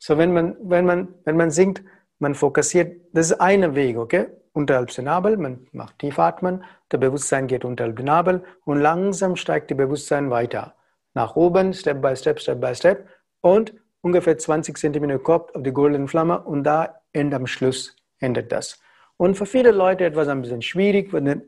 So, 0.00 0.18
wenn 0.18 0.32
man, 0.32 0.56
wenn 0.62 0.84
man, 0.84 1.14
wenn 1.24 1.36
man 1.36 1.52
singt, 1.52 1.84
man 2.18 2.34
fokussiert, 2.34 3.00
das 3.12 3.30
ist 3.30 3.40
eine 3.40 3.74
Weg, 3.76 3.96
okay? 3.96 4.26
unterhalb 4.52 4.88
des 4.88 4.98
Nabel, 4.98 5.36
man 5.36 5.66
macht 5.72 5.98
tief 5.98 6.18
atmen, 6.18 6.64
der 6.90 6.98
Bewusstsein 6.98 7.46
geht 7.46 7.64
unterhalb 7.64 7.96
den 7.96 8.06
Nabel 8.06 8.42
und 8.64 8.80
langsam 8.80 9.36
steigt 9.36 9.70
das 9.70 9.78
Bewusstsein 9.78 10.30
weiter. 10.30 10.74
Nach 11.14 11.36
oben, 11.36 11.72
Step 11.72 12.02
by 12.02 12.16
Step, 12.16 12.40
Step 12.40 12.60
by 12.60 12.74
Step 12.74 13.08
und 13.40 13.72
ungefähr 14.00 14.36
20 14.36 14.76
cm 14.76 15.22
Kopf 15.22 15.54
auf 15.54 15.62
die 15.62 15.72
goldene 15.72 16.08
Flamme 16.08 16.40
und 16.40 16.64
da 16.64 17.00
endet 17.12 17.38
am 17.38 17.46
Schluss 17.46 17.96
endet 18.18 18.50
das. 18.52 18.80
Und 19.16 19.36
für 19.36 19.46
viele 19.46 19.70
Leute 19.70 20.04
etwas 20.04 20.28
ein 20.28 20.42
bisschen 20.42 20.62
schwierig, 20.62 21.12
weil 21.12 21.42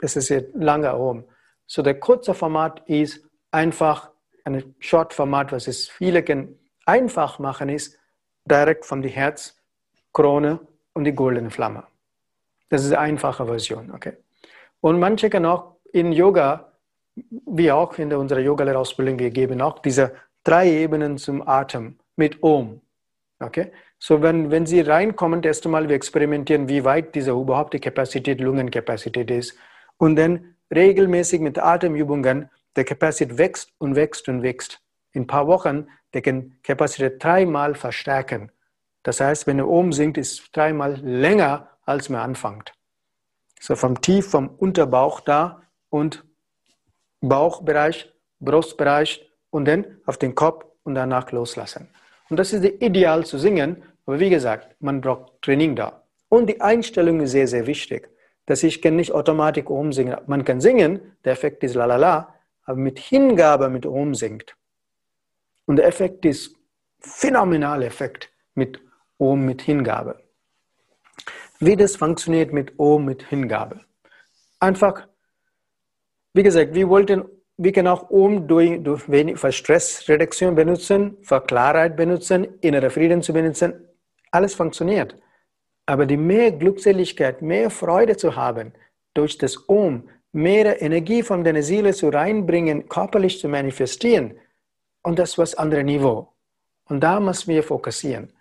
es 0.00 0.16
ist 0.16 0.28
jetzt 0.28 0.54
lange 0.54 0.96
oben. 0.96 1.24
So 1.66 1.82
der 1.82 1.98
kurze 2.00 2.34
Format 2.34 2.82
ist 2.88 3.24
einfach 3.50 4.10
ein 4.44 4.74
Short-Format, 4.78 5.52
was 5.52 5.68
es 5.68 5.88
viele 5.88 6.22
können 6.22 6.58
einfach 6.86 7.38
machen, 7.38 7.68
ist 7.68 7.98
direkt 8.44 8.84
von 8.84 9.02
die 9.02 9.08
Herz, 9.08 9.56
Krone 10.12 10.60
und 10.92 11.04
die 11.04 11.14
goldene 11.14 11.50
Flamme. 11.50 11.84
Das 12.68 12.84
ist 12.84 12.92
eine 12.92 13.00
einfache 13.00 13.46
Version. 13.46 13.90
Okay? 13.92 14.14
Und 14.80 14.98
manche 14.98 15.30
können 15.30 15.46
auch 15.46 15.76
in 15.92 16.12
Yoga, 16.12 16.72
wie 17.14 17.70
auch 17.70 17.96
in 17.98 18.12
unserer 18.12 18.40
Yoga-Lehrerausbildung, 18.40 19.18
wir 19.18 19.30
geben 19.30 19.60
auch 19.60 19.78
diese 19.80 20.14
drei 20.42 20.70
Ebenen 20.70 21.18
zum 21.18 21.46
Atem 21.46 21.98
mit 22.16 22.42
Om. 22.42 22.80
Okay? 23.40 23.72
So, 23.98 24.22
wenn, 24.22 24.50
wenn 24.50 24.66
Sie 24.66 24.80
reinkommen, 24.80 25.42
erst 25.42 25.64
einmal, 25.64 25.88
wir 25.88 25.96
experimentieren, 25.96 26.68
wie 26.68 26.84
weit 26.84 27.14
diese 27.14 27.30
überhaupt 27.30 27.74
die 27.74 27.80
Kapazität, 27.80 28.40
Lungenkapazität 28.40 29.30
ist. 29.30 29.56
Und 29.96 30.16
dann 30.16 30.56
regelmäßig 30.74 31.40
mit 31.40 31.58
Atemübungen, 31.58 32.50
der 32.76 32.84
Kapazität 32.84 33.38
wächst 33.38 33.72
und 33.78 33.96
wächst 33.96 34.28
und 34.28 34.42
wächst. 34.42 34.80
In 35.12 35.22
ein 35.22 35.26
paar 35.26 35.46
Wochen, 35.46 35.88
der 36.14 36.22
kann 36.22 36.56
Kapazität 36.62 37.22
dreimal 37.22 37.74
verstärken. 37.74 38.50
Das 39.02 39.20
heißt, 39.20 39.46
wenn 39.46 39.58
er 39.58 39.68
oben 39.68 39.92
sinkt, 39.92 40.16
ist 40.16 40.40
es 40.40 40.50
dreimal 40.52 40.94
länger 40.94 41.68
als 41.84 42.08
man 42.08 42.20
anfängt. 42.20 42.72
So 43.60 43.76
vom 43.76 44.00
Tief, 44.00 44.30
vom 44.30 44.48
Unterbauch 44.48 45.20
da 45.20 45.62
und 45.90 46.24
Bauchbereich, 47.20 48.12
Brustbereich 48.40 49.30
und 49.50 49.66
dann 49.66 49.98
auf 50.06 50.16
den 50.16 50.34
Kopf 50.34 50.64
und 50.84 50.94
danach 50.94 51.32
loslassen. 51.32 51.88
Und 52.30 52.38
das 52.38 52.52
ist 52.52 52.64
ideal 52.64 53.24
zu 53.24 53.38
singen, 53.38 53.82
aber 54.06 54.20
wie 54.20 54.30
gesagt, 54.30 54.76
man 54.80 55.00
braucht 55.00 55.42
Training 55.42 55.76
da. 55.76 56.02
Und 56.28 56.46
die 56.48 56.60
Einstellung 56.60 57.20
ist 57.20 57.32
sehr, 57.32 57.46
sehr 57.46 57.66
wichtig. 57.66 58.08
Dass 58.46 58.62
ich 58.62 58.82
kann 58.82 58.96
nicht 58.96 59.12
automatisch 59.12 59.66
oben 59.66 59.92
singen. 59.92 60.18
Man 60.26 60.44
kann 60.44 60.60
singen, 60.60 61.16
der 61.24 61.32
Effekt 61.32 61.64
ist 61.64 61.74
lalala, 61.74 62.34
aber 62.64 62.76
mit 62.76 62.98
Hingabe 62.98 63.70
mit 63.70 63.86
oben 63.86 64.14
singt. 64.14 64.54
Und 65.66 65.76
der 65.76 65.86
Effekt 65.86 66.24
ist 66.24 66.54
phänomenaler 67.00 67.86
Effekt 67.86 68.30
mit 68.54 68.80
oben 69.18 69.44
mit 69.44 69.62
Hingabe 69.62 70.24
wie 71.60 71.76
das 71.76 71.96
funktioniert 71.96 72.52
mit 72.52 72.78
O, 72.78 72.98
mit 72.98 73.22
Hingabe. 73.22 73.80
Einfach, 74.60 75.06
wie 76.32 76.42
gesagt, 76.42 76.74
wir 76.74 76.88
wollten, 76.88 77.24
wir 77.56 77.72
können 77.72 77.88
auch 77.88 78.10
Om 78.10 78.46
durch, 78.46 78.82
durch 78.82 79.08
wenig, 79.10 79.38
für 79.38 79.52
Stressreduktion 79.52 80.54
benutzen, 80.54 81.16
für 81.22 81.40
Klarheit 81.40 81.96
benutzen, 81.96 82.58
innere 82.60 82.90
Frieden 82.90 83.22
zu 83.22 83.32
benutzen. 83.32 83.88
Alles 84.30 84.54
funktioniert. 84.54 85.16
Aber 85.86 86.06
die 86.06 86.16
mehr 86.16 86.50
Glückseligkeit, 86.50 87.42
mehr 87.42 87.70
Freude 87.70 88.16
zu 88.16 88.34
haben, 88.34 88.72
durch 89.12 89.38
das 89.38 89.68
Om, 89.68 90.08
mehr 90.32 90.82
Energie 90.82 91.22
von 91.22 91.44
deiner 91.44 91.62
Seele 91.62 91.92
zu 91.92 92.08
reinbringen, 92.08 92.88
körperlich 92.88 93.38
zu 93.38 93.48
manifestieren, 93.48 94.34
und 95.04 95.18
das 95.18 95.38
was 95.38 95.54
andere 95.54 95.84
Niveau. 95.84 96.34
Und 96.86 97.00
da 97.00 97.20
müssen 97.20 97.48
wir 97.48 97.62
fokussieren. 97.62 98.32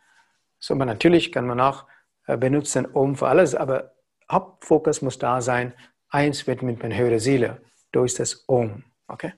So, 0.59 0.73
aber 0.73 0.85
natürlich 0.85 1.31
kann 1.31 1.45
man 1.45 1.59
auch 1.59 1.85
äh, 2.25 2.37
benutzen 2.37 2.85
um 2.85 3.15
für 3.15 3.27
alles, 3.27 3.53
aber 3.53 3.93
Hauptfokus 4.31 5.01
muss 5.01 5.19
da 5.19 5.41
sein, 5.41 5.73
eins 6.09 6.47
wird 6.47 6.61
mit 6.61 6.81
meiner 6.81 6.95
höheren 6.95 7.19
Seele 7.19 7.61
durch 7.91 8.15
das 8.15 8.43
Om. 8.47 8.83
Okay? 9.07 9.33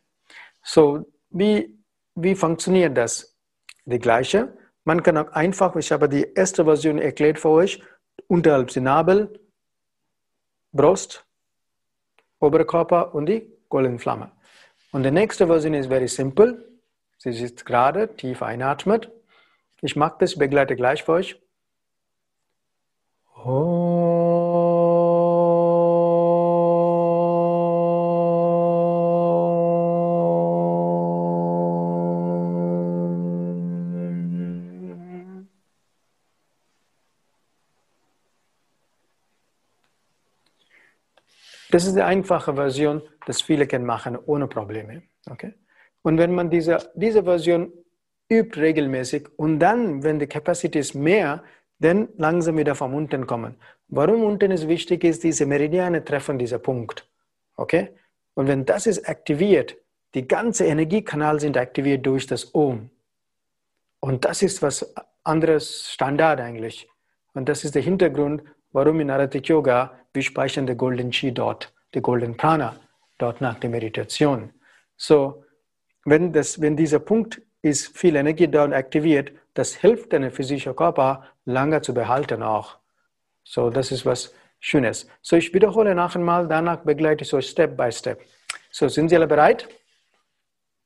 So, 0.63 1.05
wie, 1.29 1.77
wie 2.15 2.35
funktioniert 2.35 2.95
das? 2.95 3.35
Die 3.85 3.99
gleiche. 3.99 4.57
Man 4.83 5.01
kann 5.01 5.17
auch 5.17 5.31
einfach, 5.31 5.75
ich 5.75 5.91
habe 5.91 6.07
die 6.07 6.31
erste 6.33 6.63
Version 6.63 6.99
erklärt 6.99 7.39
für 7.39 7.49
euch, 7.49 7.81
unterhalb 8.27 8.69
der 8.69 8.83
Nabel, 8.83 9.39
Brust, 10.71 11.25
Oberkörper 12.39 13.13
und 13.15 13.25
die 13.25 13.51
goldene 13.69 13.99
Flamme. 13.99 14.31
Und 14.91 15.03
die 15.03 15.11
nächste 15.11 15.47
Version 15.47 15.73
ist 15.73 15.87
very 15.87 16.07
simple. 16.07 16.74
Sie 17.25 17.33
sitzt 17.33 17.65
gerade, 17.65 18.15
tief 18.15 18.43
einatmet. 18.43 19.11
Ich 19.81 19.95
mag 19.95 20.19
das, 20.19 20.37
begleite 20.37 20.75
gleich 20.75 21.03
für 21.03 21.13
euch. 21.13 21.41
Das 41.71 41.85
ist 41.85 41.95
die 41.95 42.03
einfache 42.03 42.53
Version, 42.53 43.01
das 43.25 43.41
viele 43.41 43.65
können 43.65 43.85
machen 43.87 44.15
ohne 44.15 44.47
Probleme. 44.47 45.01
Okay? 45.27 45.55
Und 46.05 46.19
wenn 46.19 46.35
man 46.35 46.51
diese, 46.51 46.77
diese 46.93 47.23
Version 47.23 47.73
übt 48.29 48.61
regelmäßig 48.61 49.27
und 49.37 49.57
dann, 49.57 50.03
wenn 50.03 50.19
die 50.19 50.27
Capacity 50.27 50.77
ist 50.77 50.93
mehr, 50.93 51.43
dann 51.79 52.09
langsam 52.17 52.59
wieder 52.59 52.75
vom 52.75 52.93
unten 52.93 53.25
kommen. 53.25 53.55
Warum 53.87 54.23
unten 54.23 54.51
ist 54.51 54.67
wichtig 54.67 55.03
ist, 55.03 55.23
diese 55.23 55.47
Meridiane 55.47 56.05
treffen 56.05 56.37
diesen 56.37 56.61
Punkt. 56.61 57.09
Okay? 57.57 57.89
Und 58.35 58.47
wenn 58.47 58.65
das 58.65 58.85
ist 58.85 59.09
aktiviert, 59.09 59.77
die 60.13 60.27
ganze 60.27 60.65
Energiekanal 60.65 61.39
sind 61.39 61.57
aktiviert 61.57 62.05
durch 62.05 62.27
das 62.27 62.53
Om. 62.53 62.91
Und 63.99 64.25
das 64.25 64.43
ist 64.43 64.61
was 64.61 64.93
anderes 65.23 65.89
Standard 65.89 66.39
eigentlich. 66.39 66.87
Und 67.33 67.49
das 67.49 67.63
ist 67.63 67.73
der 67.73 67.81
Hintergrund, 67.81 68.43
warum 68.73 68.99
in 68.99 69.09
Aratik 69.09 69.49
Yoga 69.49 69.99
wir 70.13 70.21
speichern 70.21 70.67
den 70.67 70.77
Golden 70.77 71.09
Chi 71.09 71.31
dort, 71.31 71.73
den 71.95 72.03
Golden 72.03 72.37
Prana 72.37 72.75
dort 73.17 73.41
nach 73.41 73.59
der 73.59 73.71
Meditation. 73.71 74.51
So, 74.97 75.44
wenn, 76.05 76.31
das, 76.31 76.61
wenn 76.61 76.77
dieser 76.77 76.99
Punkt 76.99 77.41
ist 77.61 77.97
viel 77.97 78.15
Energie 78.15 78.47
dort 78.47 78.73
aktiviert, 78.73 79.31
das 79.55 79.75
hilft 79.75 80.13
deinem 80.13 80.31
physischen 80.31 80.75
Körper 80.75 81.25
lange 81.45 81.81
zu 81.81 81.93
behalten 81.93 82.43
auch. 82.43 82.77
So, 83.43 83.69
das 83.69 83.91
ist 83.91 84.05
was 84.05 84.33
Schönes. 84.59 85.07
So, 85.21 85.35
ich 85.35 85.53
wiederhole 85.53 85.93
noch 85.93 86.15
einmal, 86.15 86.47
danach 86.47 86.77
begleite 86.83 87.23
ich 87.23 87.29
so 87.29 87.41
Step 87.41 87.75
by 87.75 87.91
Step. 87.91 88.21
So, 88.71 88.87
sind 88.87 89.09
Sie 89.09 89.15
alle 89.15 89.27
bereit? 89.27 89.67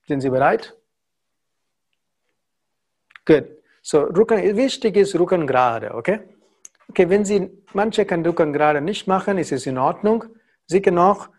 Sind 0.08 0.22
Sie 0.22 0.30
bereit? 0.30 0.76
Gut. 3.26 3.46
So, 3.82 4.02
Rücken, 4.02 4.58
wichtig 4.58 4.98
ist 4.98 5.18
Rücken 5.18 5.48
gerade, 5.48 5.94
okay? 5.94 6.20
Okay, 6.90 7.10
wenn 7.10 7.24
Sie, 7.24 7.50
manche 7.74 8.06
können 8.06 8.26
Rücken 8.26 8.52
gerade 8.52 8.82
nicht 8.82 9.08
machen, 9.08 9.38
ist 9.38 9.52
es 9.52 9.66
in 9.66 9.78
Ordnung. 9.78 10.26
Sie 10.66 10.82
können 10.82 10.98
auch, 10.98 11.30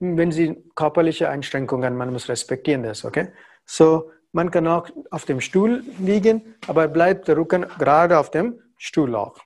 wenn 0.00 0.32
Sie 0.32 0.56
körperliche 0.74 1.28
Einschränkungen, 1.28 1.96
man 1.96 2.12
muss 2.12 2.28
respektieren 2.28 2.82
das, 2.82 3.04
okay? 3.04 3.28
So, 3.66 4.10
man 4.32 4.50
kann 4.50 4.66
auch 4.66 4.88
auf 5.10 5.26
dem 5.26 5.40
Stuhl 5.40 5.84
liegen, 5.98 6.56
aber 6.66 6.88
bleibt 6.88 7.28
der 7.28 7.36
Rücken 7.36 7.66
gerade 7.78 8.18
auf 8.18 8.30
dem 8.30 8.60
Stuhl 8.78 9.14
auch. 9.14 9.38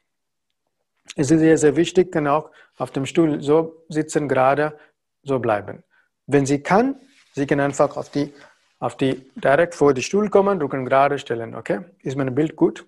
Es 1.17 1.31
ist 1.31 1.41
sehr, 1.41 1.59
sehr 1.59 1.77
wichtig, 1.77 2.13
kann 2.13 2.27
auch 2.27 2.51
auf 2.79 2.91
dem 2.93 3.05
Stuhl 3.05 3.43
so 3.43 3.85
sitzen, 3.89 4.29
gerade 4.29 4.79
so 5.23 5.39
bleiben. 5.39 5.83
Wenn 6.27 6.47
Sie 6.47 6.63
kann, 6.63 7.01
Sie 7.35 7.47
können 7.47 7.61
einfach 7.61 7.97
auf 7.97 8.11
die, 8.11 8.33
auf 8.79 8.97
die 8.97 9.31
direkt 9.35 9.75
vor 9.75 9.93
den 9.93 10.03
Stuhl 10.03 10.31
kommen, 10.31 10.61
Rücken 10.61 10.85
gerade 10.85 11.19
stellen, 11.19 11.55
okay? 11.55 11.81
Ist 12.01 12.17
mein 12.17 12.35
Bild 12.35 12.55
gut? 12.55 12.87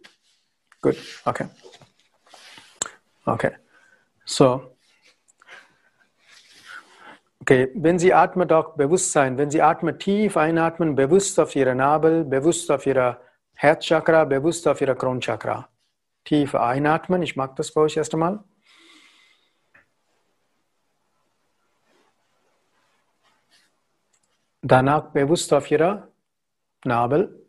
Gut, 0.80 0.96
okay. 1.24 1.46
Okay. 3.24 3.52
So, 4.24 4.75
Okay, 7.48 7.70
wenn 7.76 7.96
Sie 7.96 8.12
atmen, 8.12 8.50
auch 8.50 8.74
Bewusstsein. 8.74 9.38
Wenn 9.38 9.52
Sie 9.52 9.62
atmen, 9.62 10.00
tief 10.00 10.36
einatmen, 10.36 10.96
bewusst 10.96 11.38
auf 11.38 11.54
Ihre 11.54 11.76
Nabel, 11.76 12.24
bewusst 12.24 12.68
auf 12.72 12.86
Ihre 12.86 13.20
Herzchakra, 13.54 14.24
bewusst 14.24 14.66
auf 14.66 14.80
Ihre 14.80 14.96
Kronchakra. 14.96 15.68
Tief 16.24 16.56
einatmen. 16.56 17.22
Ich 17.22 17.36
mag 17.36 17.54
das 17.54 17.70
bei 17.70 17.82
euch 17.82 17.96
erst 17.96 18.14
einmal. 18.14 18.42
Danach 24.60 25.12
bewusst 25.12 25.52
auf 25.52 25.70
Ihre 25.70 26.08
Nabel. 26.84 27.46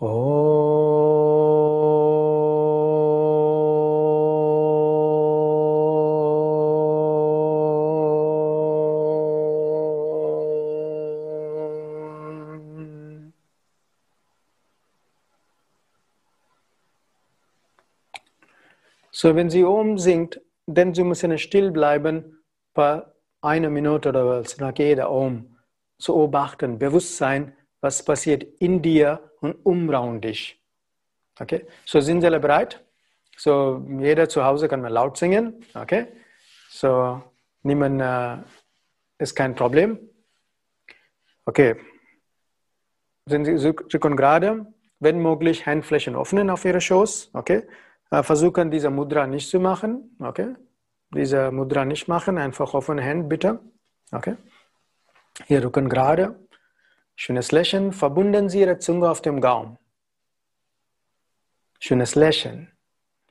Oh. 0.00 0.67
So, 19.20 19.34
wenn 19.34 19.50
Sie 19.50 19.64
Om 19.64 19.98
singt, 19.98 20.40
dann 20.66 20.94
Sie 20.94 21.02
müssen 21.02 21.36
still 21.38 21.72
bleiben, 21.72 22.38
bei 22.72 23.02
einer 23.40 23.68
Minute 23.68 24.10
oder 24.10 24.24
was, 24.24 24.58
nach 24.58 24.78
jeder 24.78 25.10
Om. 25.10 25.58
Zu 25.98 26.12
beobachten, 26.12 26.78
bewusst 26.78 27.16
sein, 27.16 27.52
was 27.80 28.04
passiert 28.04 28.44
in 28.60 28.80
dir 28.80 29.32
und 29.40 29.56
umraum 29.66 30.20
dich. 30.20 30.62
Okay? 31.40 31.66
So, 31.84 31.98
sind 31.98 32.20
Sie 32.20 32.28
alle 32.28 32.38
bereit? 32.38 32.80
So, 33.36 33.84
jeder 33.98 34.28
zu 34.28 34.44
Hause 34.44 34.68
kann 34.68 34.82
mal 34.82 34.92
laut 34.92 35.16
singen. 35.16 35.64
Okay? 35.74 36.06
So, 36.70 37.20
niemand 37.64 38.00
äh, 38.00 38.36
ist 39.18 39.34
kein 39.34 39.56
Problem. 39.56 39.98
Okay. 41.44 41.74
Sind 43.26 43.46
Sie, 43.46 43.58
Sie 43.58 43.98
können 43.98 44.16
gerade, 44.16 44.72
wenn 45.00 45.18
möglich, 45.18 45.66
Handflächen 45.66 46.14
öffnen 46.14 46.50
auf 46.50 46.64
Ihre 46.64 46.80
Schoß. 46.80 47.30
Okay? 47.32 47.64
Äh, 48.10 48.22
versuchen, 48.22 48.70
diese 48.70 48.90
Mudra 48.90 49.26
nicht 49.26 49.48
zu 49.48 49.60
machen. 49.60 50.16
Okay? 50.20 50.54
Diese 51.10 51.50
Mudra 51.50 51.84
nicht 51.84 52.08
machen, 52.08 52.38
einfach 52.38 52.74
offene 52.74 53.02
Hände 53.02 53.28
bitte. 53.28 53.60
Okay? 54.12 54.36
Hier 55.46 55.64
Rücken 55.64 55.88
gerade. 55.88 56.38
Schönes 57.16 57.52
Lächeln. 57.52 57.92
Verbunden 57.92 58.48
Sie 58.48 58.60
Ihre 58.60 58.78
Zunge 58.78 59.10
auf 59.10 59.22
dem 59.22 59.40
Gaumen. 59.40 59.78
Schönes 61.80 62.14
Lächeln. 62.14 62.72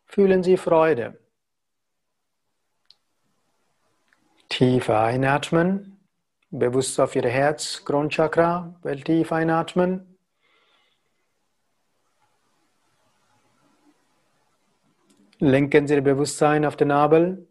Fühlen 0.06 0.44
Sie 0.44 0.58
Freude. 0.58 1.20
Tiefer 4.50 5.02
einatmen. 5.02 6.00
Bewusst 6.50 6.98
auf 7.00 7.13
Ihr 7.16 7.28
Herz, 7.28 7.84
Kronchakra, 7.84 8.80
tief 9.04 9.34
einatmen. 9.34 10.07
Lenken 15.39 15.88
Sie 15.88 15.93
Ihr 15.93 16.02
Bewusstsein 16.02 16.65
auf 16.65 16.76
den 16.76 16.88
Nabel. 16.89 17.47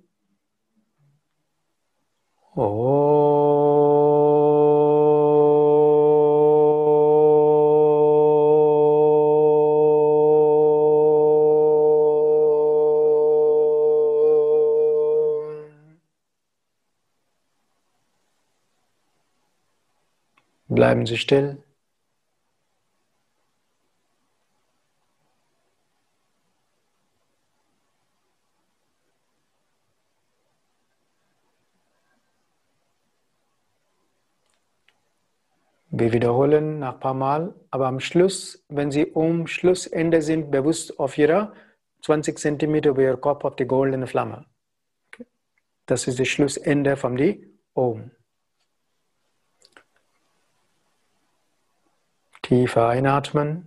Oh. 2.57 3.77
Bleiben 20.68 21.07
Sie 21.07 21.16
still. 21.16 21.65
Wir 35.99 36.13
wiederholen 36.13 36.81
nach 36.81 36.95
ein 36.95 37.01
paar 37.01 37.15
Mal, 37.15 37.55
aber 37.71 37.87
am 37.87 38.01
Schluss, 38.01 38.63
wenn 38.69 38.91
Sie 38.91 39.07
um 39.07 39.47
Schlussende 39.47 40.21
sind, 40.21 40.51
bewusst 40.51 40.99
auf 40.99 41.17
Ihrer 41.17 41.55
20 42.03 42.39
cm 42.39 42.75
über 42.85 43.01
Ihr 43.01 43.17
Kopf 43.17 43.47
auf 43.47 43.57
die 43.57 43.65
goldene 43.65 44.07
Flamme. 44.07 44.45
Das 45.87 46.07
ist 46.07 46.21
das 46.21 46.29
Schlussende 46.29 46.99
von 46.99 47.17
die 47.17 47.51
Om. 47.73 48.11
Tiefer 52.43 52.89
einatmen. 52.89 53.67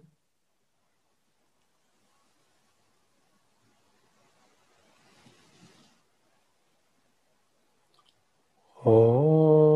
Oh. 8.85 9.68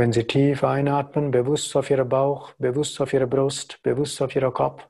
Wenn 0.00 0.14
Sie 0.14 0.24
tief 0.26 0.64
einatmen, 0.64 1.30
bewusst 1.30 1.76
auf 1.76 1.90
Ihren 1.90 2.08
Bauch, 2.08 2.54
bewusst 2.58 2.98
auf 3.02 3.12
Ihre 3.12 3.26
Brust, 3.26 3.82
bewusst 3.82 4.22
auf 4.22 4.34
Ihren 4.34 4.50
Kopf. 4.50 4.89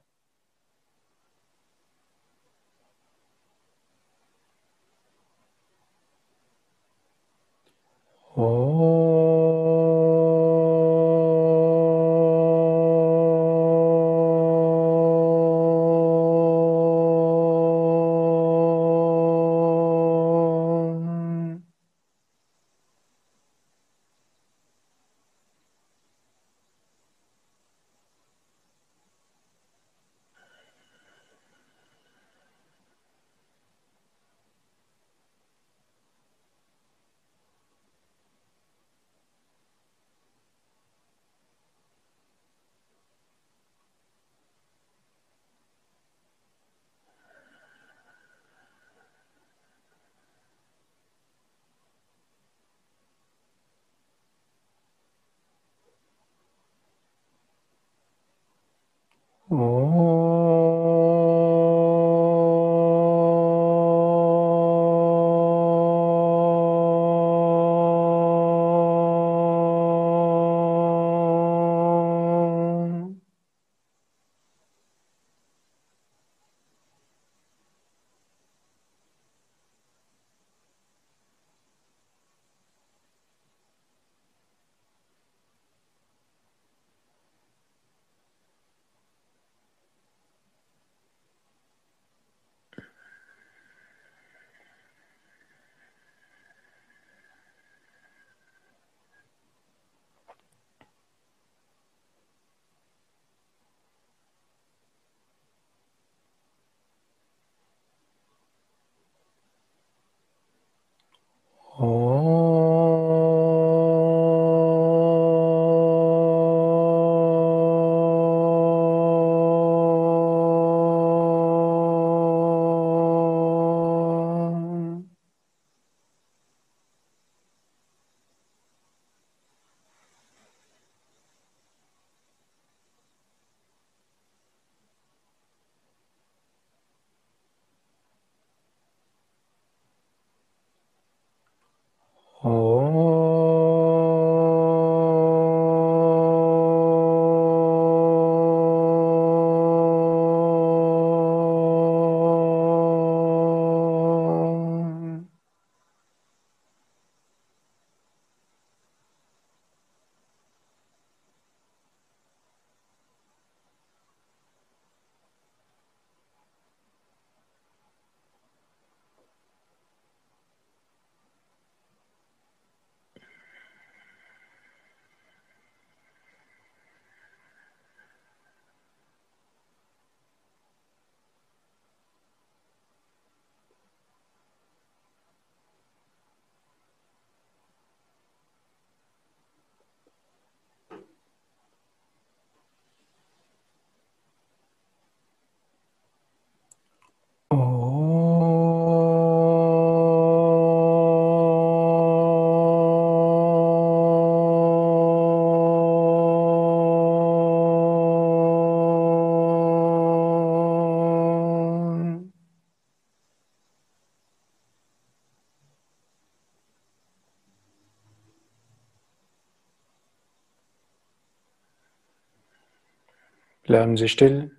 Bleiben 223.71 223.97
Sie 223.97 224.09
still. 224.09 224.51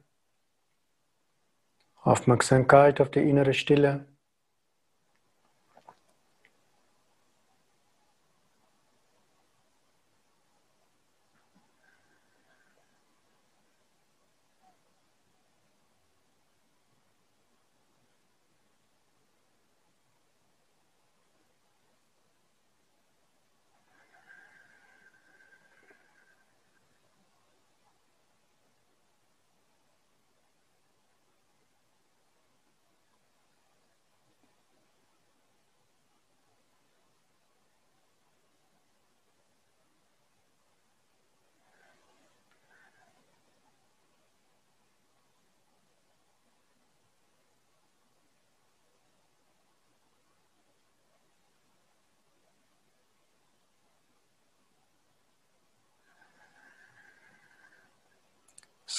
Aufmerksamkeit 2.01 3.01
auf 3.01 3.11
die 3.11 3.19
innere 3.19 3.53
Stille. 3.53 4.05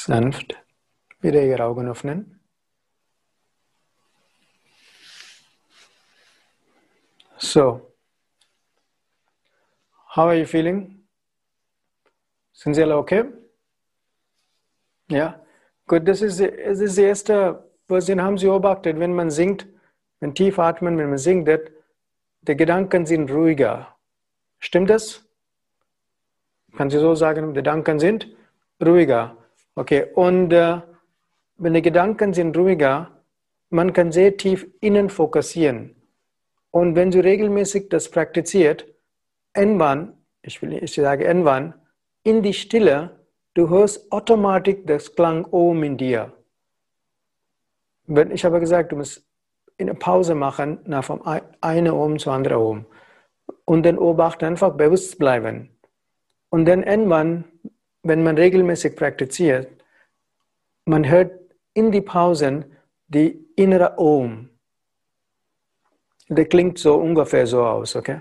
Sanft 0.05 0.61
wieder 1.21 1.45
Ihre 1.45 1.63
Augen 1.63 1.89
öffnen. 1.89 2.41
So, 7.39 7.95
how 10.17 10.25
are 10.27 10.35
you 10.35 10.45
feeling? 10.45 11.07
Sind 12.53 12.75
Sie 12.75 12.83
alle 12.83 12.97
okay? 12.97 13.27
Ja, 15.09 15.41
gut, 15.87 16.09
das 16.09 16.21
ist, 16.21 16.41
die 16.41 17.03
erste 17.03 17.71
Version, 17.87 18.21
haben 18.21 18.39
Sie 18.39 18.47
beobachtet, 18.47 18.99
wenn 18.99 19.15
man 19.15 19.31
singt, 19.31 19.69
wenn 20.19 20.35
tief 20.35 20.59
atmen, 20.59 20.99
wenn 20.99 21.11
man 21.11 21.19
singt, 21.19 21.49
die 22.41 22.57
Gedanken 22.57 23.07
sind 23.07 23.31
ruhiger. 23.31 23.97
Stimmt 24.59 24.91
das? 24.91 25.25
Kann 26.77 26.91
Sie 26.91 26.99
so 26.99 27.15
sagen, 27.15 27.49
die 27.49 27.55
Gedanken 27.55 28.01
sind 28.01 28.27
ruhiger. 28.85 29.37
Okay, 29.75 30.07
und 30.15 30.53
äh, 30.53 30.81
wenn 31.57 31.75
die 31.75 31.83
Gedanken 31.83 32.35
sind 32.35 32.57
ruhiger, 32.57 33.11
man 33.71 33.93
kann 33.93 34.13
sehr 34.13 34.37
tief 34.37 34.67
innen 34.81 35.09
fokussieren. 35.09 35.97
Und 36.71 36.95
wenn 36.95 37.13
Sie 37.13 37.21
regelmäßig 37.21 37.89
das 37.89 38.11
praktiziert, 38.11 38.87
irgendwann, 39.57 40.15
ich 40.43 40.61
will 40.61 40.71
nicht 40.71 40.95
sagen 40.95 41.23
irgendwann, 41.23 41.75
in 42.23 42.43
die 42.43 42.53
Stille, 42.53 43.21
du 43.55 43.69
hörst 43.69 44.11
automatisch 44.13 44.79
das 44.85 45.15
Klang 45.15 45.47
Om 45.51 45.83
in 45.85 45.97
dir. 45.97 46.33
Ich 48.31 48.45
habe 48.45 48.61
gesagt, 48.61 48.93
du 48.93 48.97
musst 48.97 49.27
eine 49.79 49.95
Pause 49.95 50.35
machen, 50.35 50.79
nach 50.85 51.05
vom 51.05 51.23
einen 51.61 51.93
Om 51.93 52.19
zu 52.19 52.31
anderen 52.31 52.59
Om. 52.59 52.87
Und 53.65 53.85
dann 53.85 53.97
beobachten, 53.97 54.45
einfach 54.45 54.75
bewusst 54.77 55.19
bleiben. 55.19 55.71
Und 56.51 56.67
dann 56.67 56.83
irgendwann, 56.83 57.45
wenn 58.03 58.23
man 58.23 58.37
regelmäßig 58.37 58.97
praktiziert, 58.97 59.69
man 60.85 61.09
hört 61.09 61.33
in 61.75 61.93
die 61.93 62.01
Pausen 62.01 62.77
die 63.07 63.47
innere 63.57 63.99
Om. 63.99 64.51
Der 66.29 66.47
klingt 66.47 66.79
so 66.79 66.97
ungefähr 66.97 67.47
so 67.47 67.65
aus, 67.65 67.95
okay? 67.97 68.21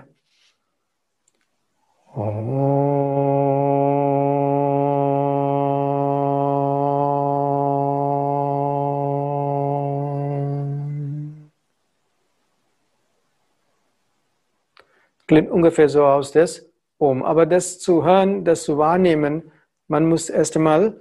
Klingt 15.26 15.50
ungefähr 15.50 15.88
so 15.88 16.04
aus, 16.04 16.32
das 16.32 16.66
Om. 16.98 17.22
Aber 17.22 17.46
das 17.46 17.78
zu 17.78 18.04
hören, 18.04 18.44
das 18.44 18.64
zu 18.64 18.76
wahrnehmen, 18.76 19.51
man 19.92 20.08
muss 20.08 20.30
erst 20.30 20.56
einmal 20.56 20.96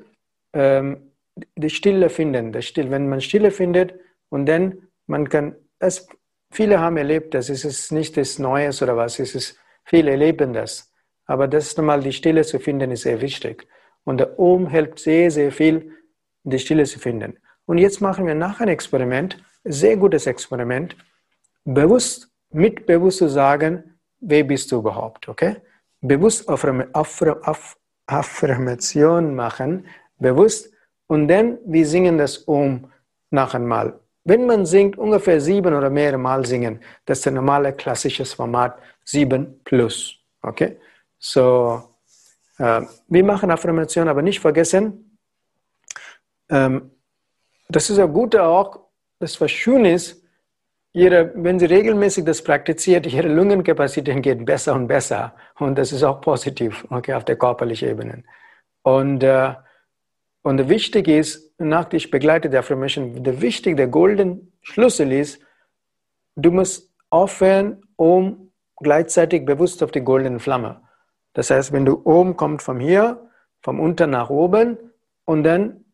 ähm, 0.51 1.13
die 1.55 1.69
Stille 1.69 2.09
finden. 2.09 2.51
Die 2.51 2.61
Stille, 2.61 2.91
wenn 2.91 3.07
man 3.07 3.21
Stille 3.21 3.51
findet 3.51 3.93
und 4.27 4.45
dann 4.47 4.63
man 5.07 5.29
kann 5.29 5.55
es 5.79 6.07
viele 6.51 6.79
haben 6.79 6.97
erlebt, 6.97 7.33
das 7.33 7.49
ist 7.49 7.91
nicht 7.91 8.17
das 8.17 8.37
Neues 8.37 8.81
oder 8.83 8.97
was, 8.97 9.19
es 9.19 9.33
ist 9.33 9.57
viele 9.85 10.11
erleben 10.11 10.51
das. 10.51 10.91
Aber 11.25 11.47
das 11.47 11.77
nochmal 11.77 12.01
die 12.01 12.11
Stille 12.11 12.43
zu 12.43 12.59
finden, 12.59 12.91
ist 12.91 13.03
sehr 13.03 13.21
wichtig. 13.21 13.65
Und 14.03 14.17
der 14.19 14.37
Om 14.37 14.67
hilft 14.67 14.99
sehr, 14.99 15.31
sehr 15.31 15.51
viel, 15.53 15.75
die 16.43 16.59
Stille 16.59 16.83
zu 16.83 16.99
finden. 16.99 17.39
Und 17.65 17.77
jetzt 17.77 18.01
machen 18.01 18.25
wir 18.27 18.35
nach 18.35 18.59
ein 18.59 18.67
Experiment, 18.67 19.37
sehr 19.63 19.95
gutes 19.95 20.27
Experiment, 20.27 20.97
bewusst, 21.63 22.29
mit 22.49 22.85
bewusst 22.85 23.19
zu 23.19 23.29
sagen, 23.29 23.71
wer 24.19 24.43
bist 24.43 24.69
du 24.71 24.79
überhaupt, 24.79 25.29
okay? 25.29 25.55
Bewusst 26.01 26.49
Affirmation 28.11 29.35
machen, 29.35 29.85
bewusst, 30.19 30.71
und 31.07 31.27
dann 31.27 31.57
wir 31.65 31.85
singen 31.85 32.17
das 32.17 32.47
Om 32.47 32.91
nach 33.31 33.53
einmal. 33.53 33.99
Wenn 34.23 34.45
man 34.45 34.65
singt, 34.65 34.97
ungefähr 34.97 35.41
sieben 35.41 35.73
oder 35.73 35.89
mehrere 35.89 36.17
Mal 36.17 36.45
singen, 36.45 36.79
das 37.05 37.19
ist 37.19 37.27
ein 37.27 37.33
normales 37.33 37.75
klassisches 37.75 38.33
Format, 38.33 38.77
sieben 39.03 39.59
plus, 39.63 40.15
okay? 40.41 40.77
So, 41.17 41.83
äh, 42.57 42.81
wir 43.07 43.23
machen 43.23 43.51
Affirmation, 43.51 44.07
aber 44.07 44.21
nicht 44.21 44.39
vergessen, 44.39 45.17
ähm, 46.49 46.91
das 47.67 47.89
ist 47.89 47.97
ja 47.97 48.05
gut 48.05 48.35
auch, 48.35 48.87
das 49.19 49.39
was 49.39 49.51
schön 49.51 49.85
ist, 49.85 50.20
ihre, 50.93 51.31
wenn 51.35 51.59
Sie 51.59 51.65
regelmäßig 51.65 52.25
das 52.25 52.43
praktiziert, 52.43 53.05
Ihre 53.07 53.27
Lungenkapazität 53.27 54.21
geht 54.23 54.45
besser 54.45 54.73
und 54.75 54.87
besser. 54.87 55.33
Und 55.59 55.77
das 55.77 55.91
ist 55.91 56.03
auch 56.03 56.21
positiv, 56.21 56.85
okay, 56.89 57.13
auf 57.13 57.25
der 57.25 57.37
körperlichen 57.37 57.89
Ebene. 57.89 58.23
Und, 58.83 59.23
äh, 59.23 59.53
und 60.43 60.69
wichtig 60.69 61.07
ist, 61.07 61.53
nach 61.59 61.91
ich 61.93 62.09
begleite 62.09 62.49
die 62.49 62.57
Affirmation, 62.57 63.23
der 63.23 63.41
wichtig, 63.41 63.77
der 63.77 63.87
golden 63.87 64.53
Schlüssel 64.61 65.11
ist, 65.11 65.41
du 66.35 66.51
musst 66.51 66.91
aufhören, 67.09 67.83
um 67.95 68.51
gleichzeitig 68.77 69.45
bewusst 69.45 69.83
auf 69.83 69.91
die 69.91 70.01
goldene 70.01 70.39
Flamme. 70.39 70.81
Das 71.33 71.49
heißt, 71.49 71.71
wenn 71.71 71.85
du 71.85 72.01
oben 72.03 72.35
kommt 72.35 72.61
von 72.61 72.79
hier, 72.79 73.29
vom 73.61 73.79
unten 73.79 74.09
nach 74.09 74.29
oben 74.29 74.77
und 75.25 75.43
dann 75.43 75.85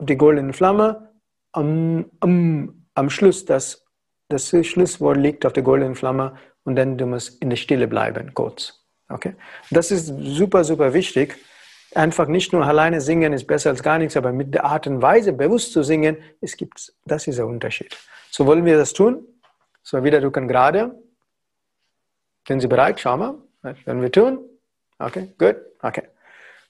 die 0.00 0.16
goldene 0.16 0.52
Flamme, 0.52 1.12
am, 1.52 2.10
am, 2.20 2.86
am 2.94 3.10
Schluss, 3.10 3.44
das, 3.44 3.87
das 4.28 4.50
Schlusswort 4.62 5.16
liegt 5.16 5.46
auf 5.46 5.52
der 5.52 5.62
goldenen 5.62 5.94
Flamme 5.94 6.36
und 6.64 6.76
dann 6.76 6.98
du 6.98 7.06
musst 7.06 7.40
in 7.42 7.50
der 7.50 7.56
Stille 7.56 7.88
bleiben, 7.88 8.34
kurz. 8.34 8.84
Okay? 9.08 9.34
Das 9.70 9.90
ist 9.90 10.06
super, 10.06 10.64
super 10.64 10.92
wichtig. 10.92 11.36
Einfach 11.94 12.28
nicht 12.28 12.52
nur 12.52 12.64
alleine 12.66 13.00
singen 13.00 13.32
ist 13.32 13.46
besser 13.46 13.70
als 13.70 13.82
gar 13.82 13.98
nichts, 13.98 14.16
aber 14.16 14.32
mit 14.32 14.52
der 14.52 14.64
Art 14.64 14.86
und 14.86 15.00
Weise 15.00 15.32
bewusst 15.32 15.72
zu 15.72 15.82
singen, 15.82 16.18
es 16.42 16.56
gibt, 16.56 16.92
das 17.06 17.26
ist 17.26 17.38
der 17.38 17.46
Unterschied. 17.46 17.96
So 18.30 18.44
wollen 18.44 18.64
wir 18.66 18.76
das 18.76 18.92
tun. 18.92 19.26
So 19.82 20.04
wieder 20.04 20.22
Rücken 20.22 20.46
gerade. 20.46 20.94
Sind 22.46 22.60
Sie 22.60 22.68
bereit? 22.68 23.00
Schau 23.00 23.16
mal. 23.16 23.34
Wenn 23.86 24.02
wir 24.02 24.12
tun. 24.12 24.40
Okay, 24.98 25.32
gut. 25.38 25.56
Okay. 25.80 26.02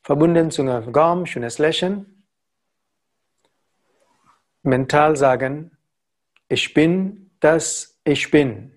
Verbunden 0.03 0.53
zu 0.53 0.63
einem 0.63 0.93
Gaumen, 0.93 1.27
schönes 1.27 1.59
Lächeln. 1.59 2.25
Mental 4.63 5.17
sagen, 5.17 5.77
ich 6.49 6.73
bin 6.75 7.28
das 7.41 7.99
Ich 8.05 8.31
bin. 8.31 8.73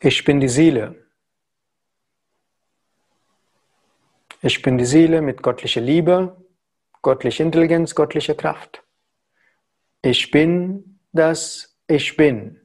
Ich 0.00 0.24
bin 0.24 0.40
die 0.40 0.48
Seele. 0.48 1.06
Ich 4.42 4.62
bin 4.62 4.78
die 4.78 4.84
Seele 4.84 5.22
mit 5.22 5.42
göttlicher 5.42 5.80
Liebe, 5.80 6.36
göttlicher 7.02 7.44
Intelligenz, 7.44 7.94
göttlicher 7.94 8.34
Kraft. 8.34 8.82
Ich 10.02 10.30
bin 10.30 11.00
das 11.12 11.76
Ich 11.88 12.16
bin. 12.16 12.60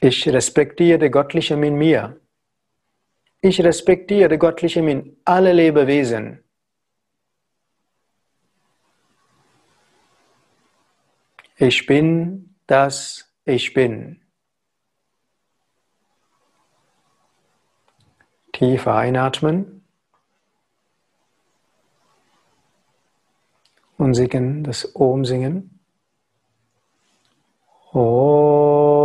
Ich 0.00 0.28
respektiere 0.28 1.10
Göttliche 1.10 1.54
in 1.54 1.76
mir. 1.76 2.20
Ich 3.44 3.62
respektiere 3.62 4.38
Göttliche 4.38 4.80
in 4.80 5.18
alle 5.22 5.52
Lebewesen. 5.52 6.42
Ich 11.56 11.84
bin 11.84 12.56
das 12.66 13.30
Ich 13.44 13.74
bin. 13.74 14.22
Tiefer 18.54 18.94
einatmen 18.94 19.84
und 23.98 24.14
singen, 24.14 24.64
das 24.64 24.96
Om 24.96 25.26
singen. 25.26 25.80
Om. 27.92 29.03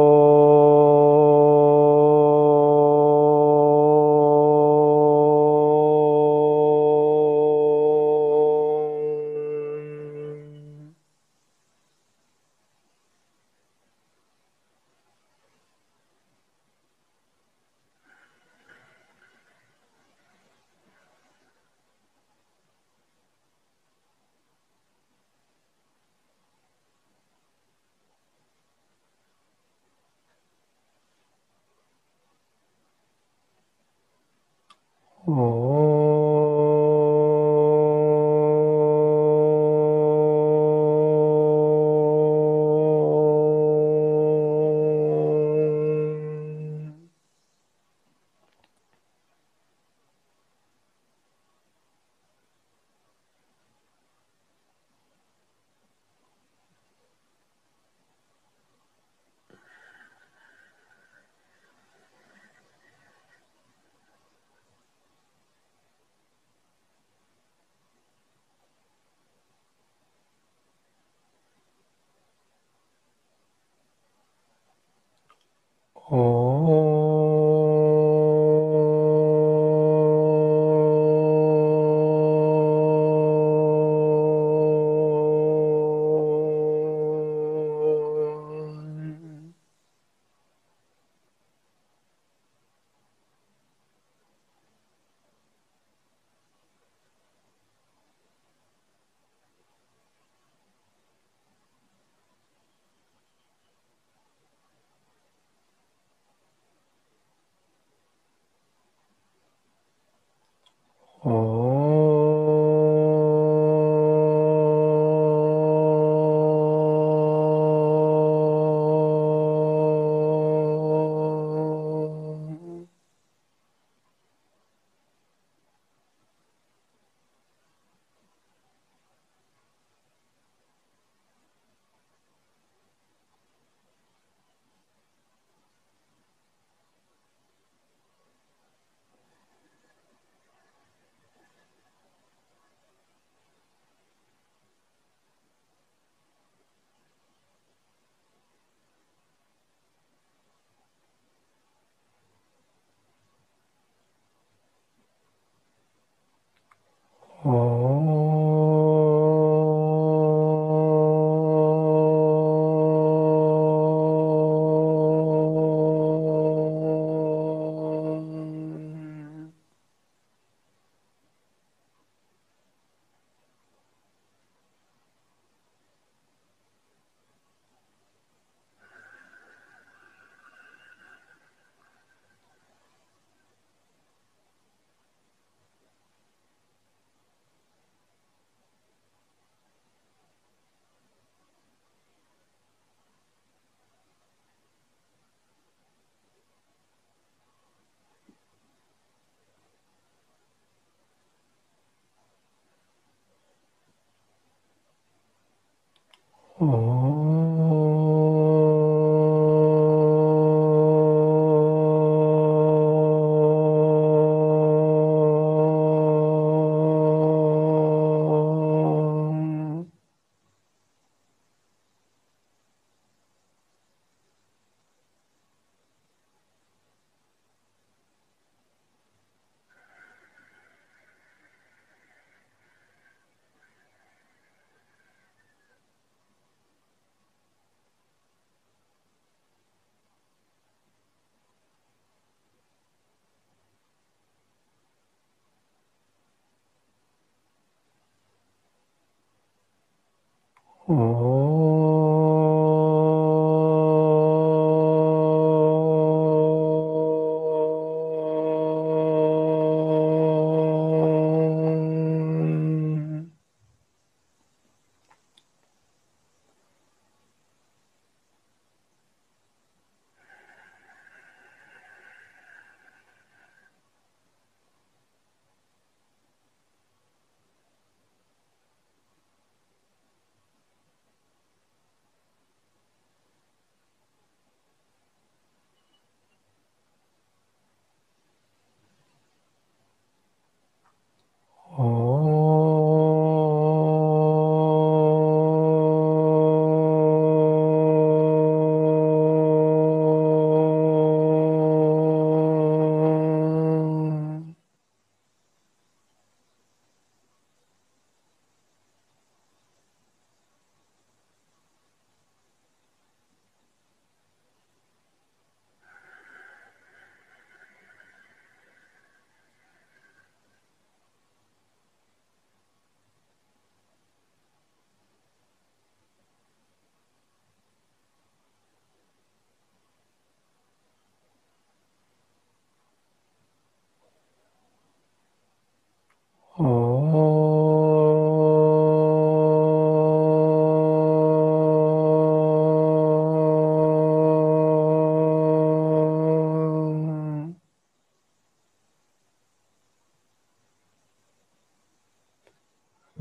Oh. 206.62 206.98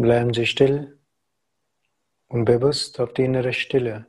Bleiben 0.08 0.32
Sie 0.32 0.46
still 0.46 0.98
und 2.28 2.46
bewusst 2.46 2.98
auf 2.98 3.12
die 3.12 3.24
innere 3.24 3.52
Stille. 3.52 4.06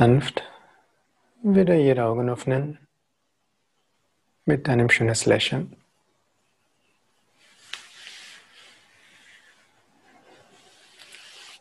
Sanft 0.00 0.42
wieder 1.42 1.76
Ihre 1.76 2.04
Augen 2.04 2.30
öffnen 2.30 2.78
mit 4.46 4.66
einem 4.66 4.88
schönen 4.88 5.14
Lächeln. 5.26 5.76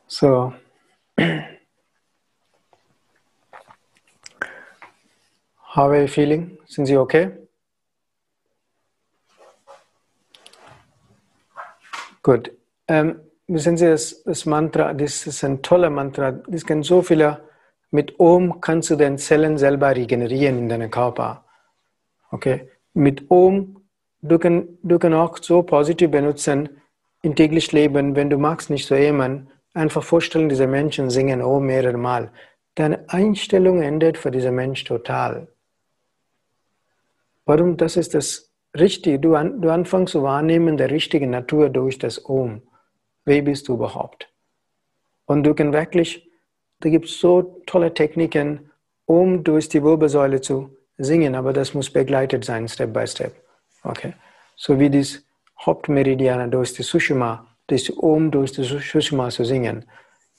So. 0.07 0.53
How 5.75 5.89
are 5.89 5.99
you 6.03 6.07
feeling? 6.07 6.57
Sind 6.65 6.85
Sie 6.85 6.95
okay? 6.95 7.31
Gut. 12.23 12.53
Ähm, 12.87 13.19
wissen 13.47 13.75
Sie, 13.75 13.85
das, 13.85 14.23
das 14.23 14.45
Mantra, 14.45 14.93
das 14.93 15.27
ist 15.27 15.43
ein 15.43 15.61
toller 15.61 15.89
Mantra. 15.89 16.31
Das 16.31 16.65
können 16.65 16.83
so 16.83 17.01
viele 17.01 17.48
mit 17.91 18.19
Om 18.19 18.61
kannst 18.61 18.89
du 18.89 18.95
den 18.95 19.17
Zellen 19.17 19.57
selber 19.57 19.95
regenerieren 19.95 20.59
in 20.59 20.69
deinem 20.69 20.91
Körper. 20.91 21.45
Okay? 22.31 22.69
Mit 22.93 23.29
Om, 23.29 23.81
du 24.21 24.37
kannst 24.37 24.67
du 24.83 24.99
kann 24.99 25.13
auch 25.13 25.37
so 25.41 25.63
positiv 25.63 26.11
benutzen 26.11 26.69
im 27.21 27.35
täglichen 27.35 27.77
Leben, 27.77 28.15
wenn 28.15 28.29
du 28.29 28.37
magst 28.37 28.69
nicht 28.69 28.85
so 28.85 28.95
jemanden, 28.95 29.49
einfach 29.73 30.03
vorstellen, 30.03 30.49
diese 30.49 30.67
Menschen 30.67 31.09
singen 31.09 31.41
Om 31.41 31.65
mehrere 31.65 31.97
Mal. 31.97 32.31
Deine 32.75 33.03
Einstellung 33.09 33.81
ändert 33.81 34.17
für 34.17 34.31
diesen 34.31 34.55
Mensch 34.55 34.83
total. 34.83 35.47
Warum? 37.45 37.77
Das 37.77 37.97
ist 37.97 38.13
das 38.13 38.51
Richtige. 38.77 39.19
Du, 39.19 39.35
an, 39.35 39.61
du 39.61 39.69
anfängst 39.69 40.13
zu 40.13 40.23
wahrnehmen 40.23 40.77
der 40.77 40.91
richtigen 40.91 41.31
Natur 41.31 41.69
durch 41.69 41.97
das 41.97 42.23
Om. 42.29 42.61
Wer 43.25 43.41
bist 43.41 43.67
du 43.67 43.73
überhaupt? 43.73 44.31
Und 45.25 45.43
du 45.43 45.53
kannst 45.53 45.73
wirklich 45.73 46.28
da 46.79 46.89
gibt 46.89 47.05
es 47.05 47.19
so 47.19 47.61
tolle 47.65 47.93
Techniken, 47.93 48.71
um 49.05 49.43
durch 49.43 49.69
die 49.69 49.83
Wirbelsäule 49.83 50.41
zu 50.41 50.69
singen, 50.97 51.35
aber 51.35 51.53
das 51.53 51.73
muss 51.73 51.89
begleitet 51.89 52.45
sein, 52.45 52.67
Step 52.67 52.93
by 52.93 53.07
Step. 53.07 53.33
Okay? 53.83 54.13
So 54.55 54.79
wie 54.79 54.89
das 54.89 55.21
Hauptmeridianer 55.65 56.47
durch 56.47 56.73
die 56.73 56.83
Sushima, 56.83 57.47
das 57.67 57.89
um 57.89 58.31
durch 58.31 58.51
die 58.51 58.63
Sushima 58.63 59.29
zu 59.29 59.43
singen. 59.43 59.85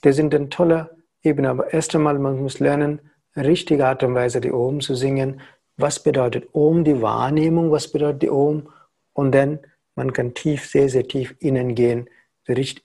Das 0.03 0.17
sind 0.17 0.33
dann 0.33 0.51
tolle 0.51 0.91
Ebenen, 1.23 1.51
aber 1.51 1.73
erst 1.73 1.95
einmal, 1.95 2.19
man 2.19 2.41
muss 2.41 2.59
lernen, 2.59 3.01
richtige 3.37 3.87
Art 3.87 4.03
und 4.03 4.15
Weise 4.15 4.41
die 4.41 4.53
Om 4.53 4.81
zu 4.81 4.95
singen. 4.95 5.41
Was 5.77 6.03
bedeutet 6.03 6.49
Om, 6.53 6.85
die 6.85 7.01
Wahrnehmung, 7.03 7.71
was 7.71 7.91
bedeutet 7.93 8.23
die 8.23 8.31
Om? 8.31 8.69
Und 9.13 9.33
dann, 9.33 9.59
man 9.95 10.13
kann 10.13 10.35
tief, 10.35 10.67
sehr, 10.67 10.89
sehr 10.89 11.07
tief 11.07 11.35
innen 11.39 11.75
gehen, 11.75 12.09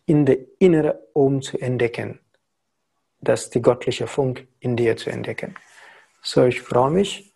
in 0.05 0.25
der 0.25 0.37
innere 0.59 1.07
Om 1.13 1.41
zu 1.41 1.57
entdecken 1.57 2.19
das 3.21 3.49
die 3.49 3.61
göttliche 3.61 4.07
Funk 4.07 4.47
in 4.59 4.75
dir 4.75 4.97
zu 4.97 5.09
entdecken. 5.09 5.55
So, 6.21 6.45
ich 6.45 6.61
freue 6.61 6.91
mich, 6.91 7.33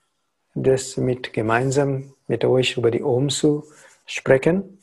das 0.56 0.98
mit 0.98 1.34
gemeinsam 1.34 2.14
mit 2.28 2.44
euch 2.46 2.78
über 2.78 2.92
die 2.92 3.04
Om 3.04 3.30
zu 3.30 3.66
sprechen. 4.06 4.80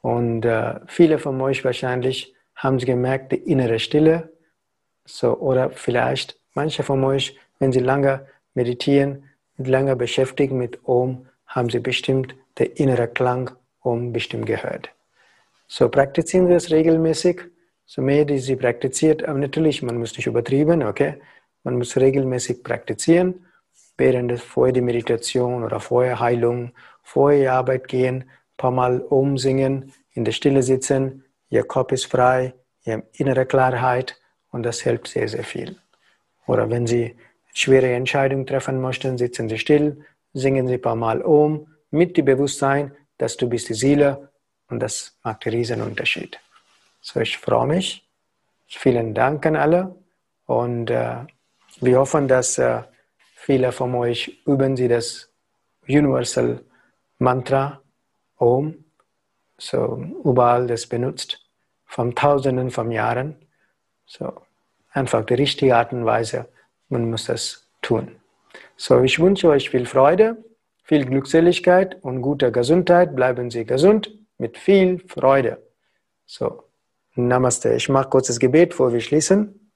Und 0.00 0.44
äh, 0.44 0.80
viele 0.86 1.18
von 1.18 1.40
euch 1.40 1.64
wahrscheinlich 1.64 2.34
haben 2.54 2.78
sie 2.78 2.86
gemerkt, 2.86 3.32
die 3.32 3.36
innere 3.36 3.78
Stille. 3.78 4.32
So, 5.04 5.36
oder 5.38 5.70
vielleicht 5.70 6.38
manche 6.54 6.82
von 6.82 7.02
euch, 7.04 7.38
wenn 7.58 7.72
sie 7.72 7.80
lange 7.80 8.26
meditieren, 8.54 9.24
lange 9.58 9.96
beschäftigen 9.96 10.58
mit 10.58 10.80
Om, 10.84 11.26
haben 11.46 11.70
sie 11.70 11.80
bestimmt 11.80 12.34
den 12.58 12.72
inneren 12.72 13.12
Klang 13.14 13.50
Om 13.80 14.12
bestimmt 14.12 14.46
gehört. 14.46 14.90
So 15.68 15.88
praktizieren 15.88 16.48
wir 16.48 16.56
es 16.56 16.70
regelmäßig. 16.70 17.42
So 17.86 18.02
mehr 18.02 18.24
die 18.24 18.38
sie 18.38 18.56
praktiziert, 18.56 19.24
aber 19.24 19.38
natürlich, 19.38 19.82
man 19.82 19.98
muss 19.98 20.16
nicht 20.16 20.26
übertrieben, 20.26 20.82
okay? 20.82 21.20
Man 21.62 21.78
muss 21.78 21.96
regelmäßig 21.96 22.62
praktizieren, 22.62 23.46
während 23.96 24.30
es 24.32 24.42
vorher 24.42 24.72
die 24.72 24.80
Meditation 24.80 25.62
oder 25.62 25.80
vorher 25.80 26.20
Heilung, 26.20 26.72
vorher 27.02 27.40
die 27.40 27.48
Arbeit 27.48 27.88
gehen, 27.88 28.22
ein 28.22 28.30
paar 28.56 28.72
Mal 28.72 29.00
umsingen, 29.00 29.92
in 30.12 30.24
der 30.24 30.32
Stille 30.32 30.62
sitzen, 30.62 31.24
ihr 31.48 31.62
Kopf 31.64 31.92
ist 31.92 32.06
frei, 32.06 32.54
ihr 32.84 32.94
habt 32.94 33.20
innere 33.20 33.46
Klarheit 33.46 34.18
und 34.50 34.64
das 34.64 34.80
hilft 34.80 35.08
sehr, 35.08 35.28
sehr 35.28 35.44
viel. 35.44 35.76
Oder 36.46 36.70
wenn 36.70 36.86
Sie 36.86 37.16
schwere 37.54 37.92
Entscheidungen 37.92 38.46
treffen 38.46 38.80
möchten, 38.80 39.18
sitzen 39.18 39.48
Sie 39.48 39.58
still, 39.58 40.04
singen 40.32 40.66
Sie 40.66 40.74
ein 40.74 40.82
paar 40.82 40.96
Mal 40.96 41.22
um, 41.22 41.68
mit 41.90 42.16
dem 42.16 42.24
Bewusstsein, 42.24 42.92
dass 43.18 43.36
du 43.36 43.48
bist 43.48 43.68
die 43.68 43.74
Seele 43.74 44.30
und 44.68 44.80
das 44.80 45.16
macht 45.22 45.46
einen 45.46 45.56
riesen 45.56 45.82
Unterschied. 45.82 46.38
So, 47.08 47.20
ich 47.20 47.38
freue 47.38 47.68
mich. 47.68 48.04
Vielen 48.66 49.14
Dank 49.14 49.46
an 49.46 49.54
alle 49.54 49.94
und 50.46 50.90
äh, 50.90 51.18
wir 51.80 52.00
hoffen, 52.00 52.26
dass 52.26 52.58
äh, 52.58 52.82
viele 53.32 53.70
von 53.70 53.94
euch 53.94 54.42
üben 54.44 54.76
sie 54.76 54.88
das 54.88 55.32
Universal 55.86 56.64
Mantra 57.20 57.80
Om, 58.38 58.84
so 59.56 60.04
überall 60.24 60.66
das 60.66 60.88
benutzt, 60.88 61.48
von 61.84 62.12
Tausenden 62.12 62.72
von 62.72 62.90
Jahren. 62.90 63.36
So 64.04 64.42
einfach 64.90 65.24
die 65.24 65.34
richtige 65.34 65.76
Art 65.76 65.92
und 65.92 66.06
Weise, 66.06 66.48
man 66.88 67.08
muss 67.08 67.26
das 67.26 67.68
tun. 67.82 68.16
So, 68.76 69.00
ich 69.02 69.20
wünsche 69.20 69.48
euch 69.48 69.70
viel 69.70 69.86
Freude, 69.86 70.44
viel 70.82 71.04
Glückseligkeit 71.04 72.02
und 72.02 72.20
gute 72.20 72.50
Gesundheit. 72.50 73.14
Bleiben 73.14 73.48
Sie 73.52 73.64
gesund 73.64 74.10
mit 74.38 74.58
viel 74.58 74.98
Freude. 75.06 75.62
So, 76.26 76.65
Namaste. 77.16 77.72
Ich 77.72 77.88
mache 77.88 78.10
kurz 78.10 78.26
das 78.26 78.38
Gebet, 78.38 78.70
bevor 78.70 78.92
wir 78.92 79.00
schließen. 79.00 79.72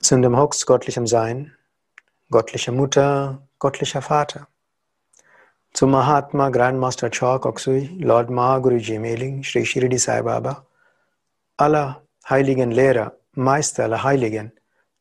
Zu 0.00 0.20
dem 0.20 0.36
höchst 0.36 0.66
göttlichen 0.66 1.06
Sein, 1.06 1.54
göttliche 2.30 2.72
Mutter, 2.72 3.46
göttlicher 3.60 4.02
Vater. 4.02 4.48
Zu 5.74 5.86
Mahatma 5.86 6.48
Grandmaster 6.50 7.10
Chok 7.10 7.46
Oksui, 7.46 7.98
Lord 8.00 8.28
Mahaguruji 8.30 8.98
Meling, 8.98 9.44
Sri 9.44 9.64
Shirdi 9.64 9.98
Sai 9.98 10.22
Baba, 10.22 10.66
aller 11.56 12.02
heiligen 12.28 12.72
Lehrer, 12.72 13.16
Meister 13.34 13.84
aller 13.84 14.02
Heiligen, 14.02 14.52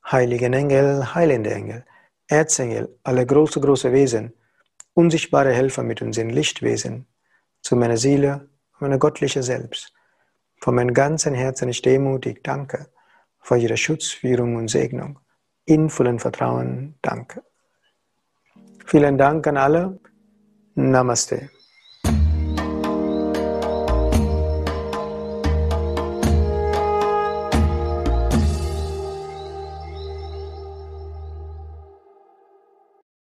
heiligen 0.05 0.53
Engel, 0.53 1.15
heilende 1.15 1.51
Engel, 1.51 1.85
Erzengel, 2.27 2.97
alle 3.03 3.25
große, 3.25 3.59
große 3.59 3.91
Wesen, 3.91 4.33
unsichtbare 4.93 5.53
Helfer 5.53 5.83
mit 5.83 6.01
unseren 6.01 6.29
Lichtwesen, 6.29 7.07
zu 7.61 7.75
meiner 7.75 7.97
Seele, 7.97 8.49
meiner 8.79 8.97
göttliche 8.97 9.43
Selbst. 9.43 9.93
Von 10.59 10.75
meinem 10.75 10.93
ganzen 10.93 11.33
Herzen 11.33 11.69
ich 11.69 11.81
demutig 11.81 12.43
danke 12.43 12.87
für 13.39 13.57
Ihre 13.57 13.77
Schutzführung 13.77 14.55
und 14.55 14.69
Segnung. 14.69 15.19
In 15.65 15.89
vollem 15.89 16.19
Vertrauen 16.19 16.97
danke. 17.01 17.43
Vielen 18.85 19.17
Dank 19.17 19.47
an 19.47 19.57
alle. 19.57 19.99
Namaste. 20.75 21.49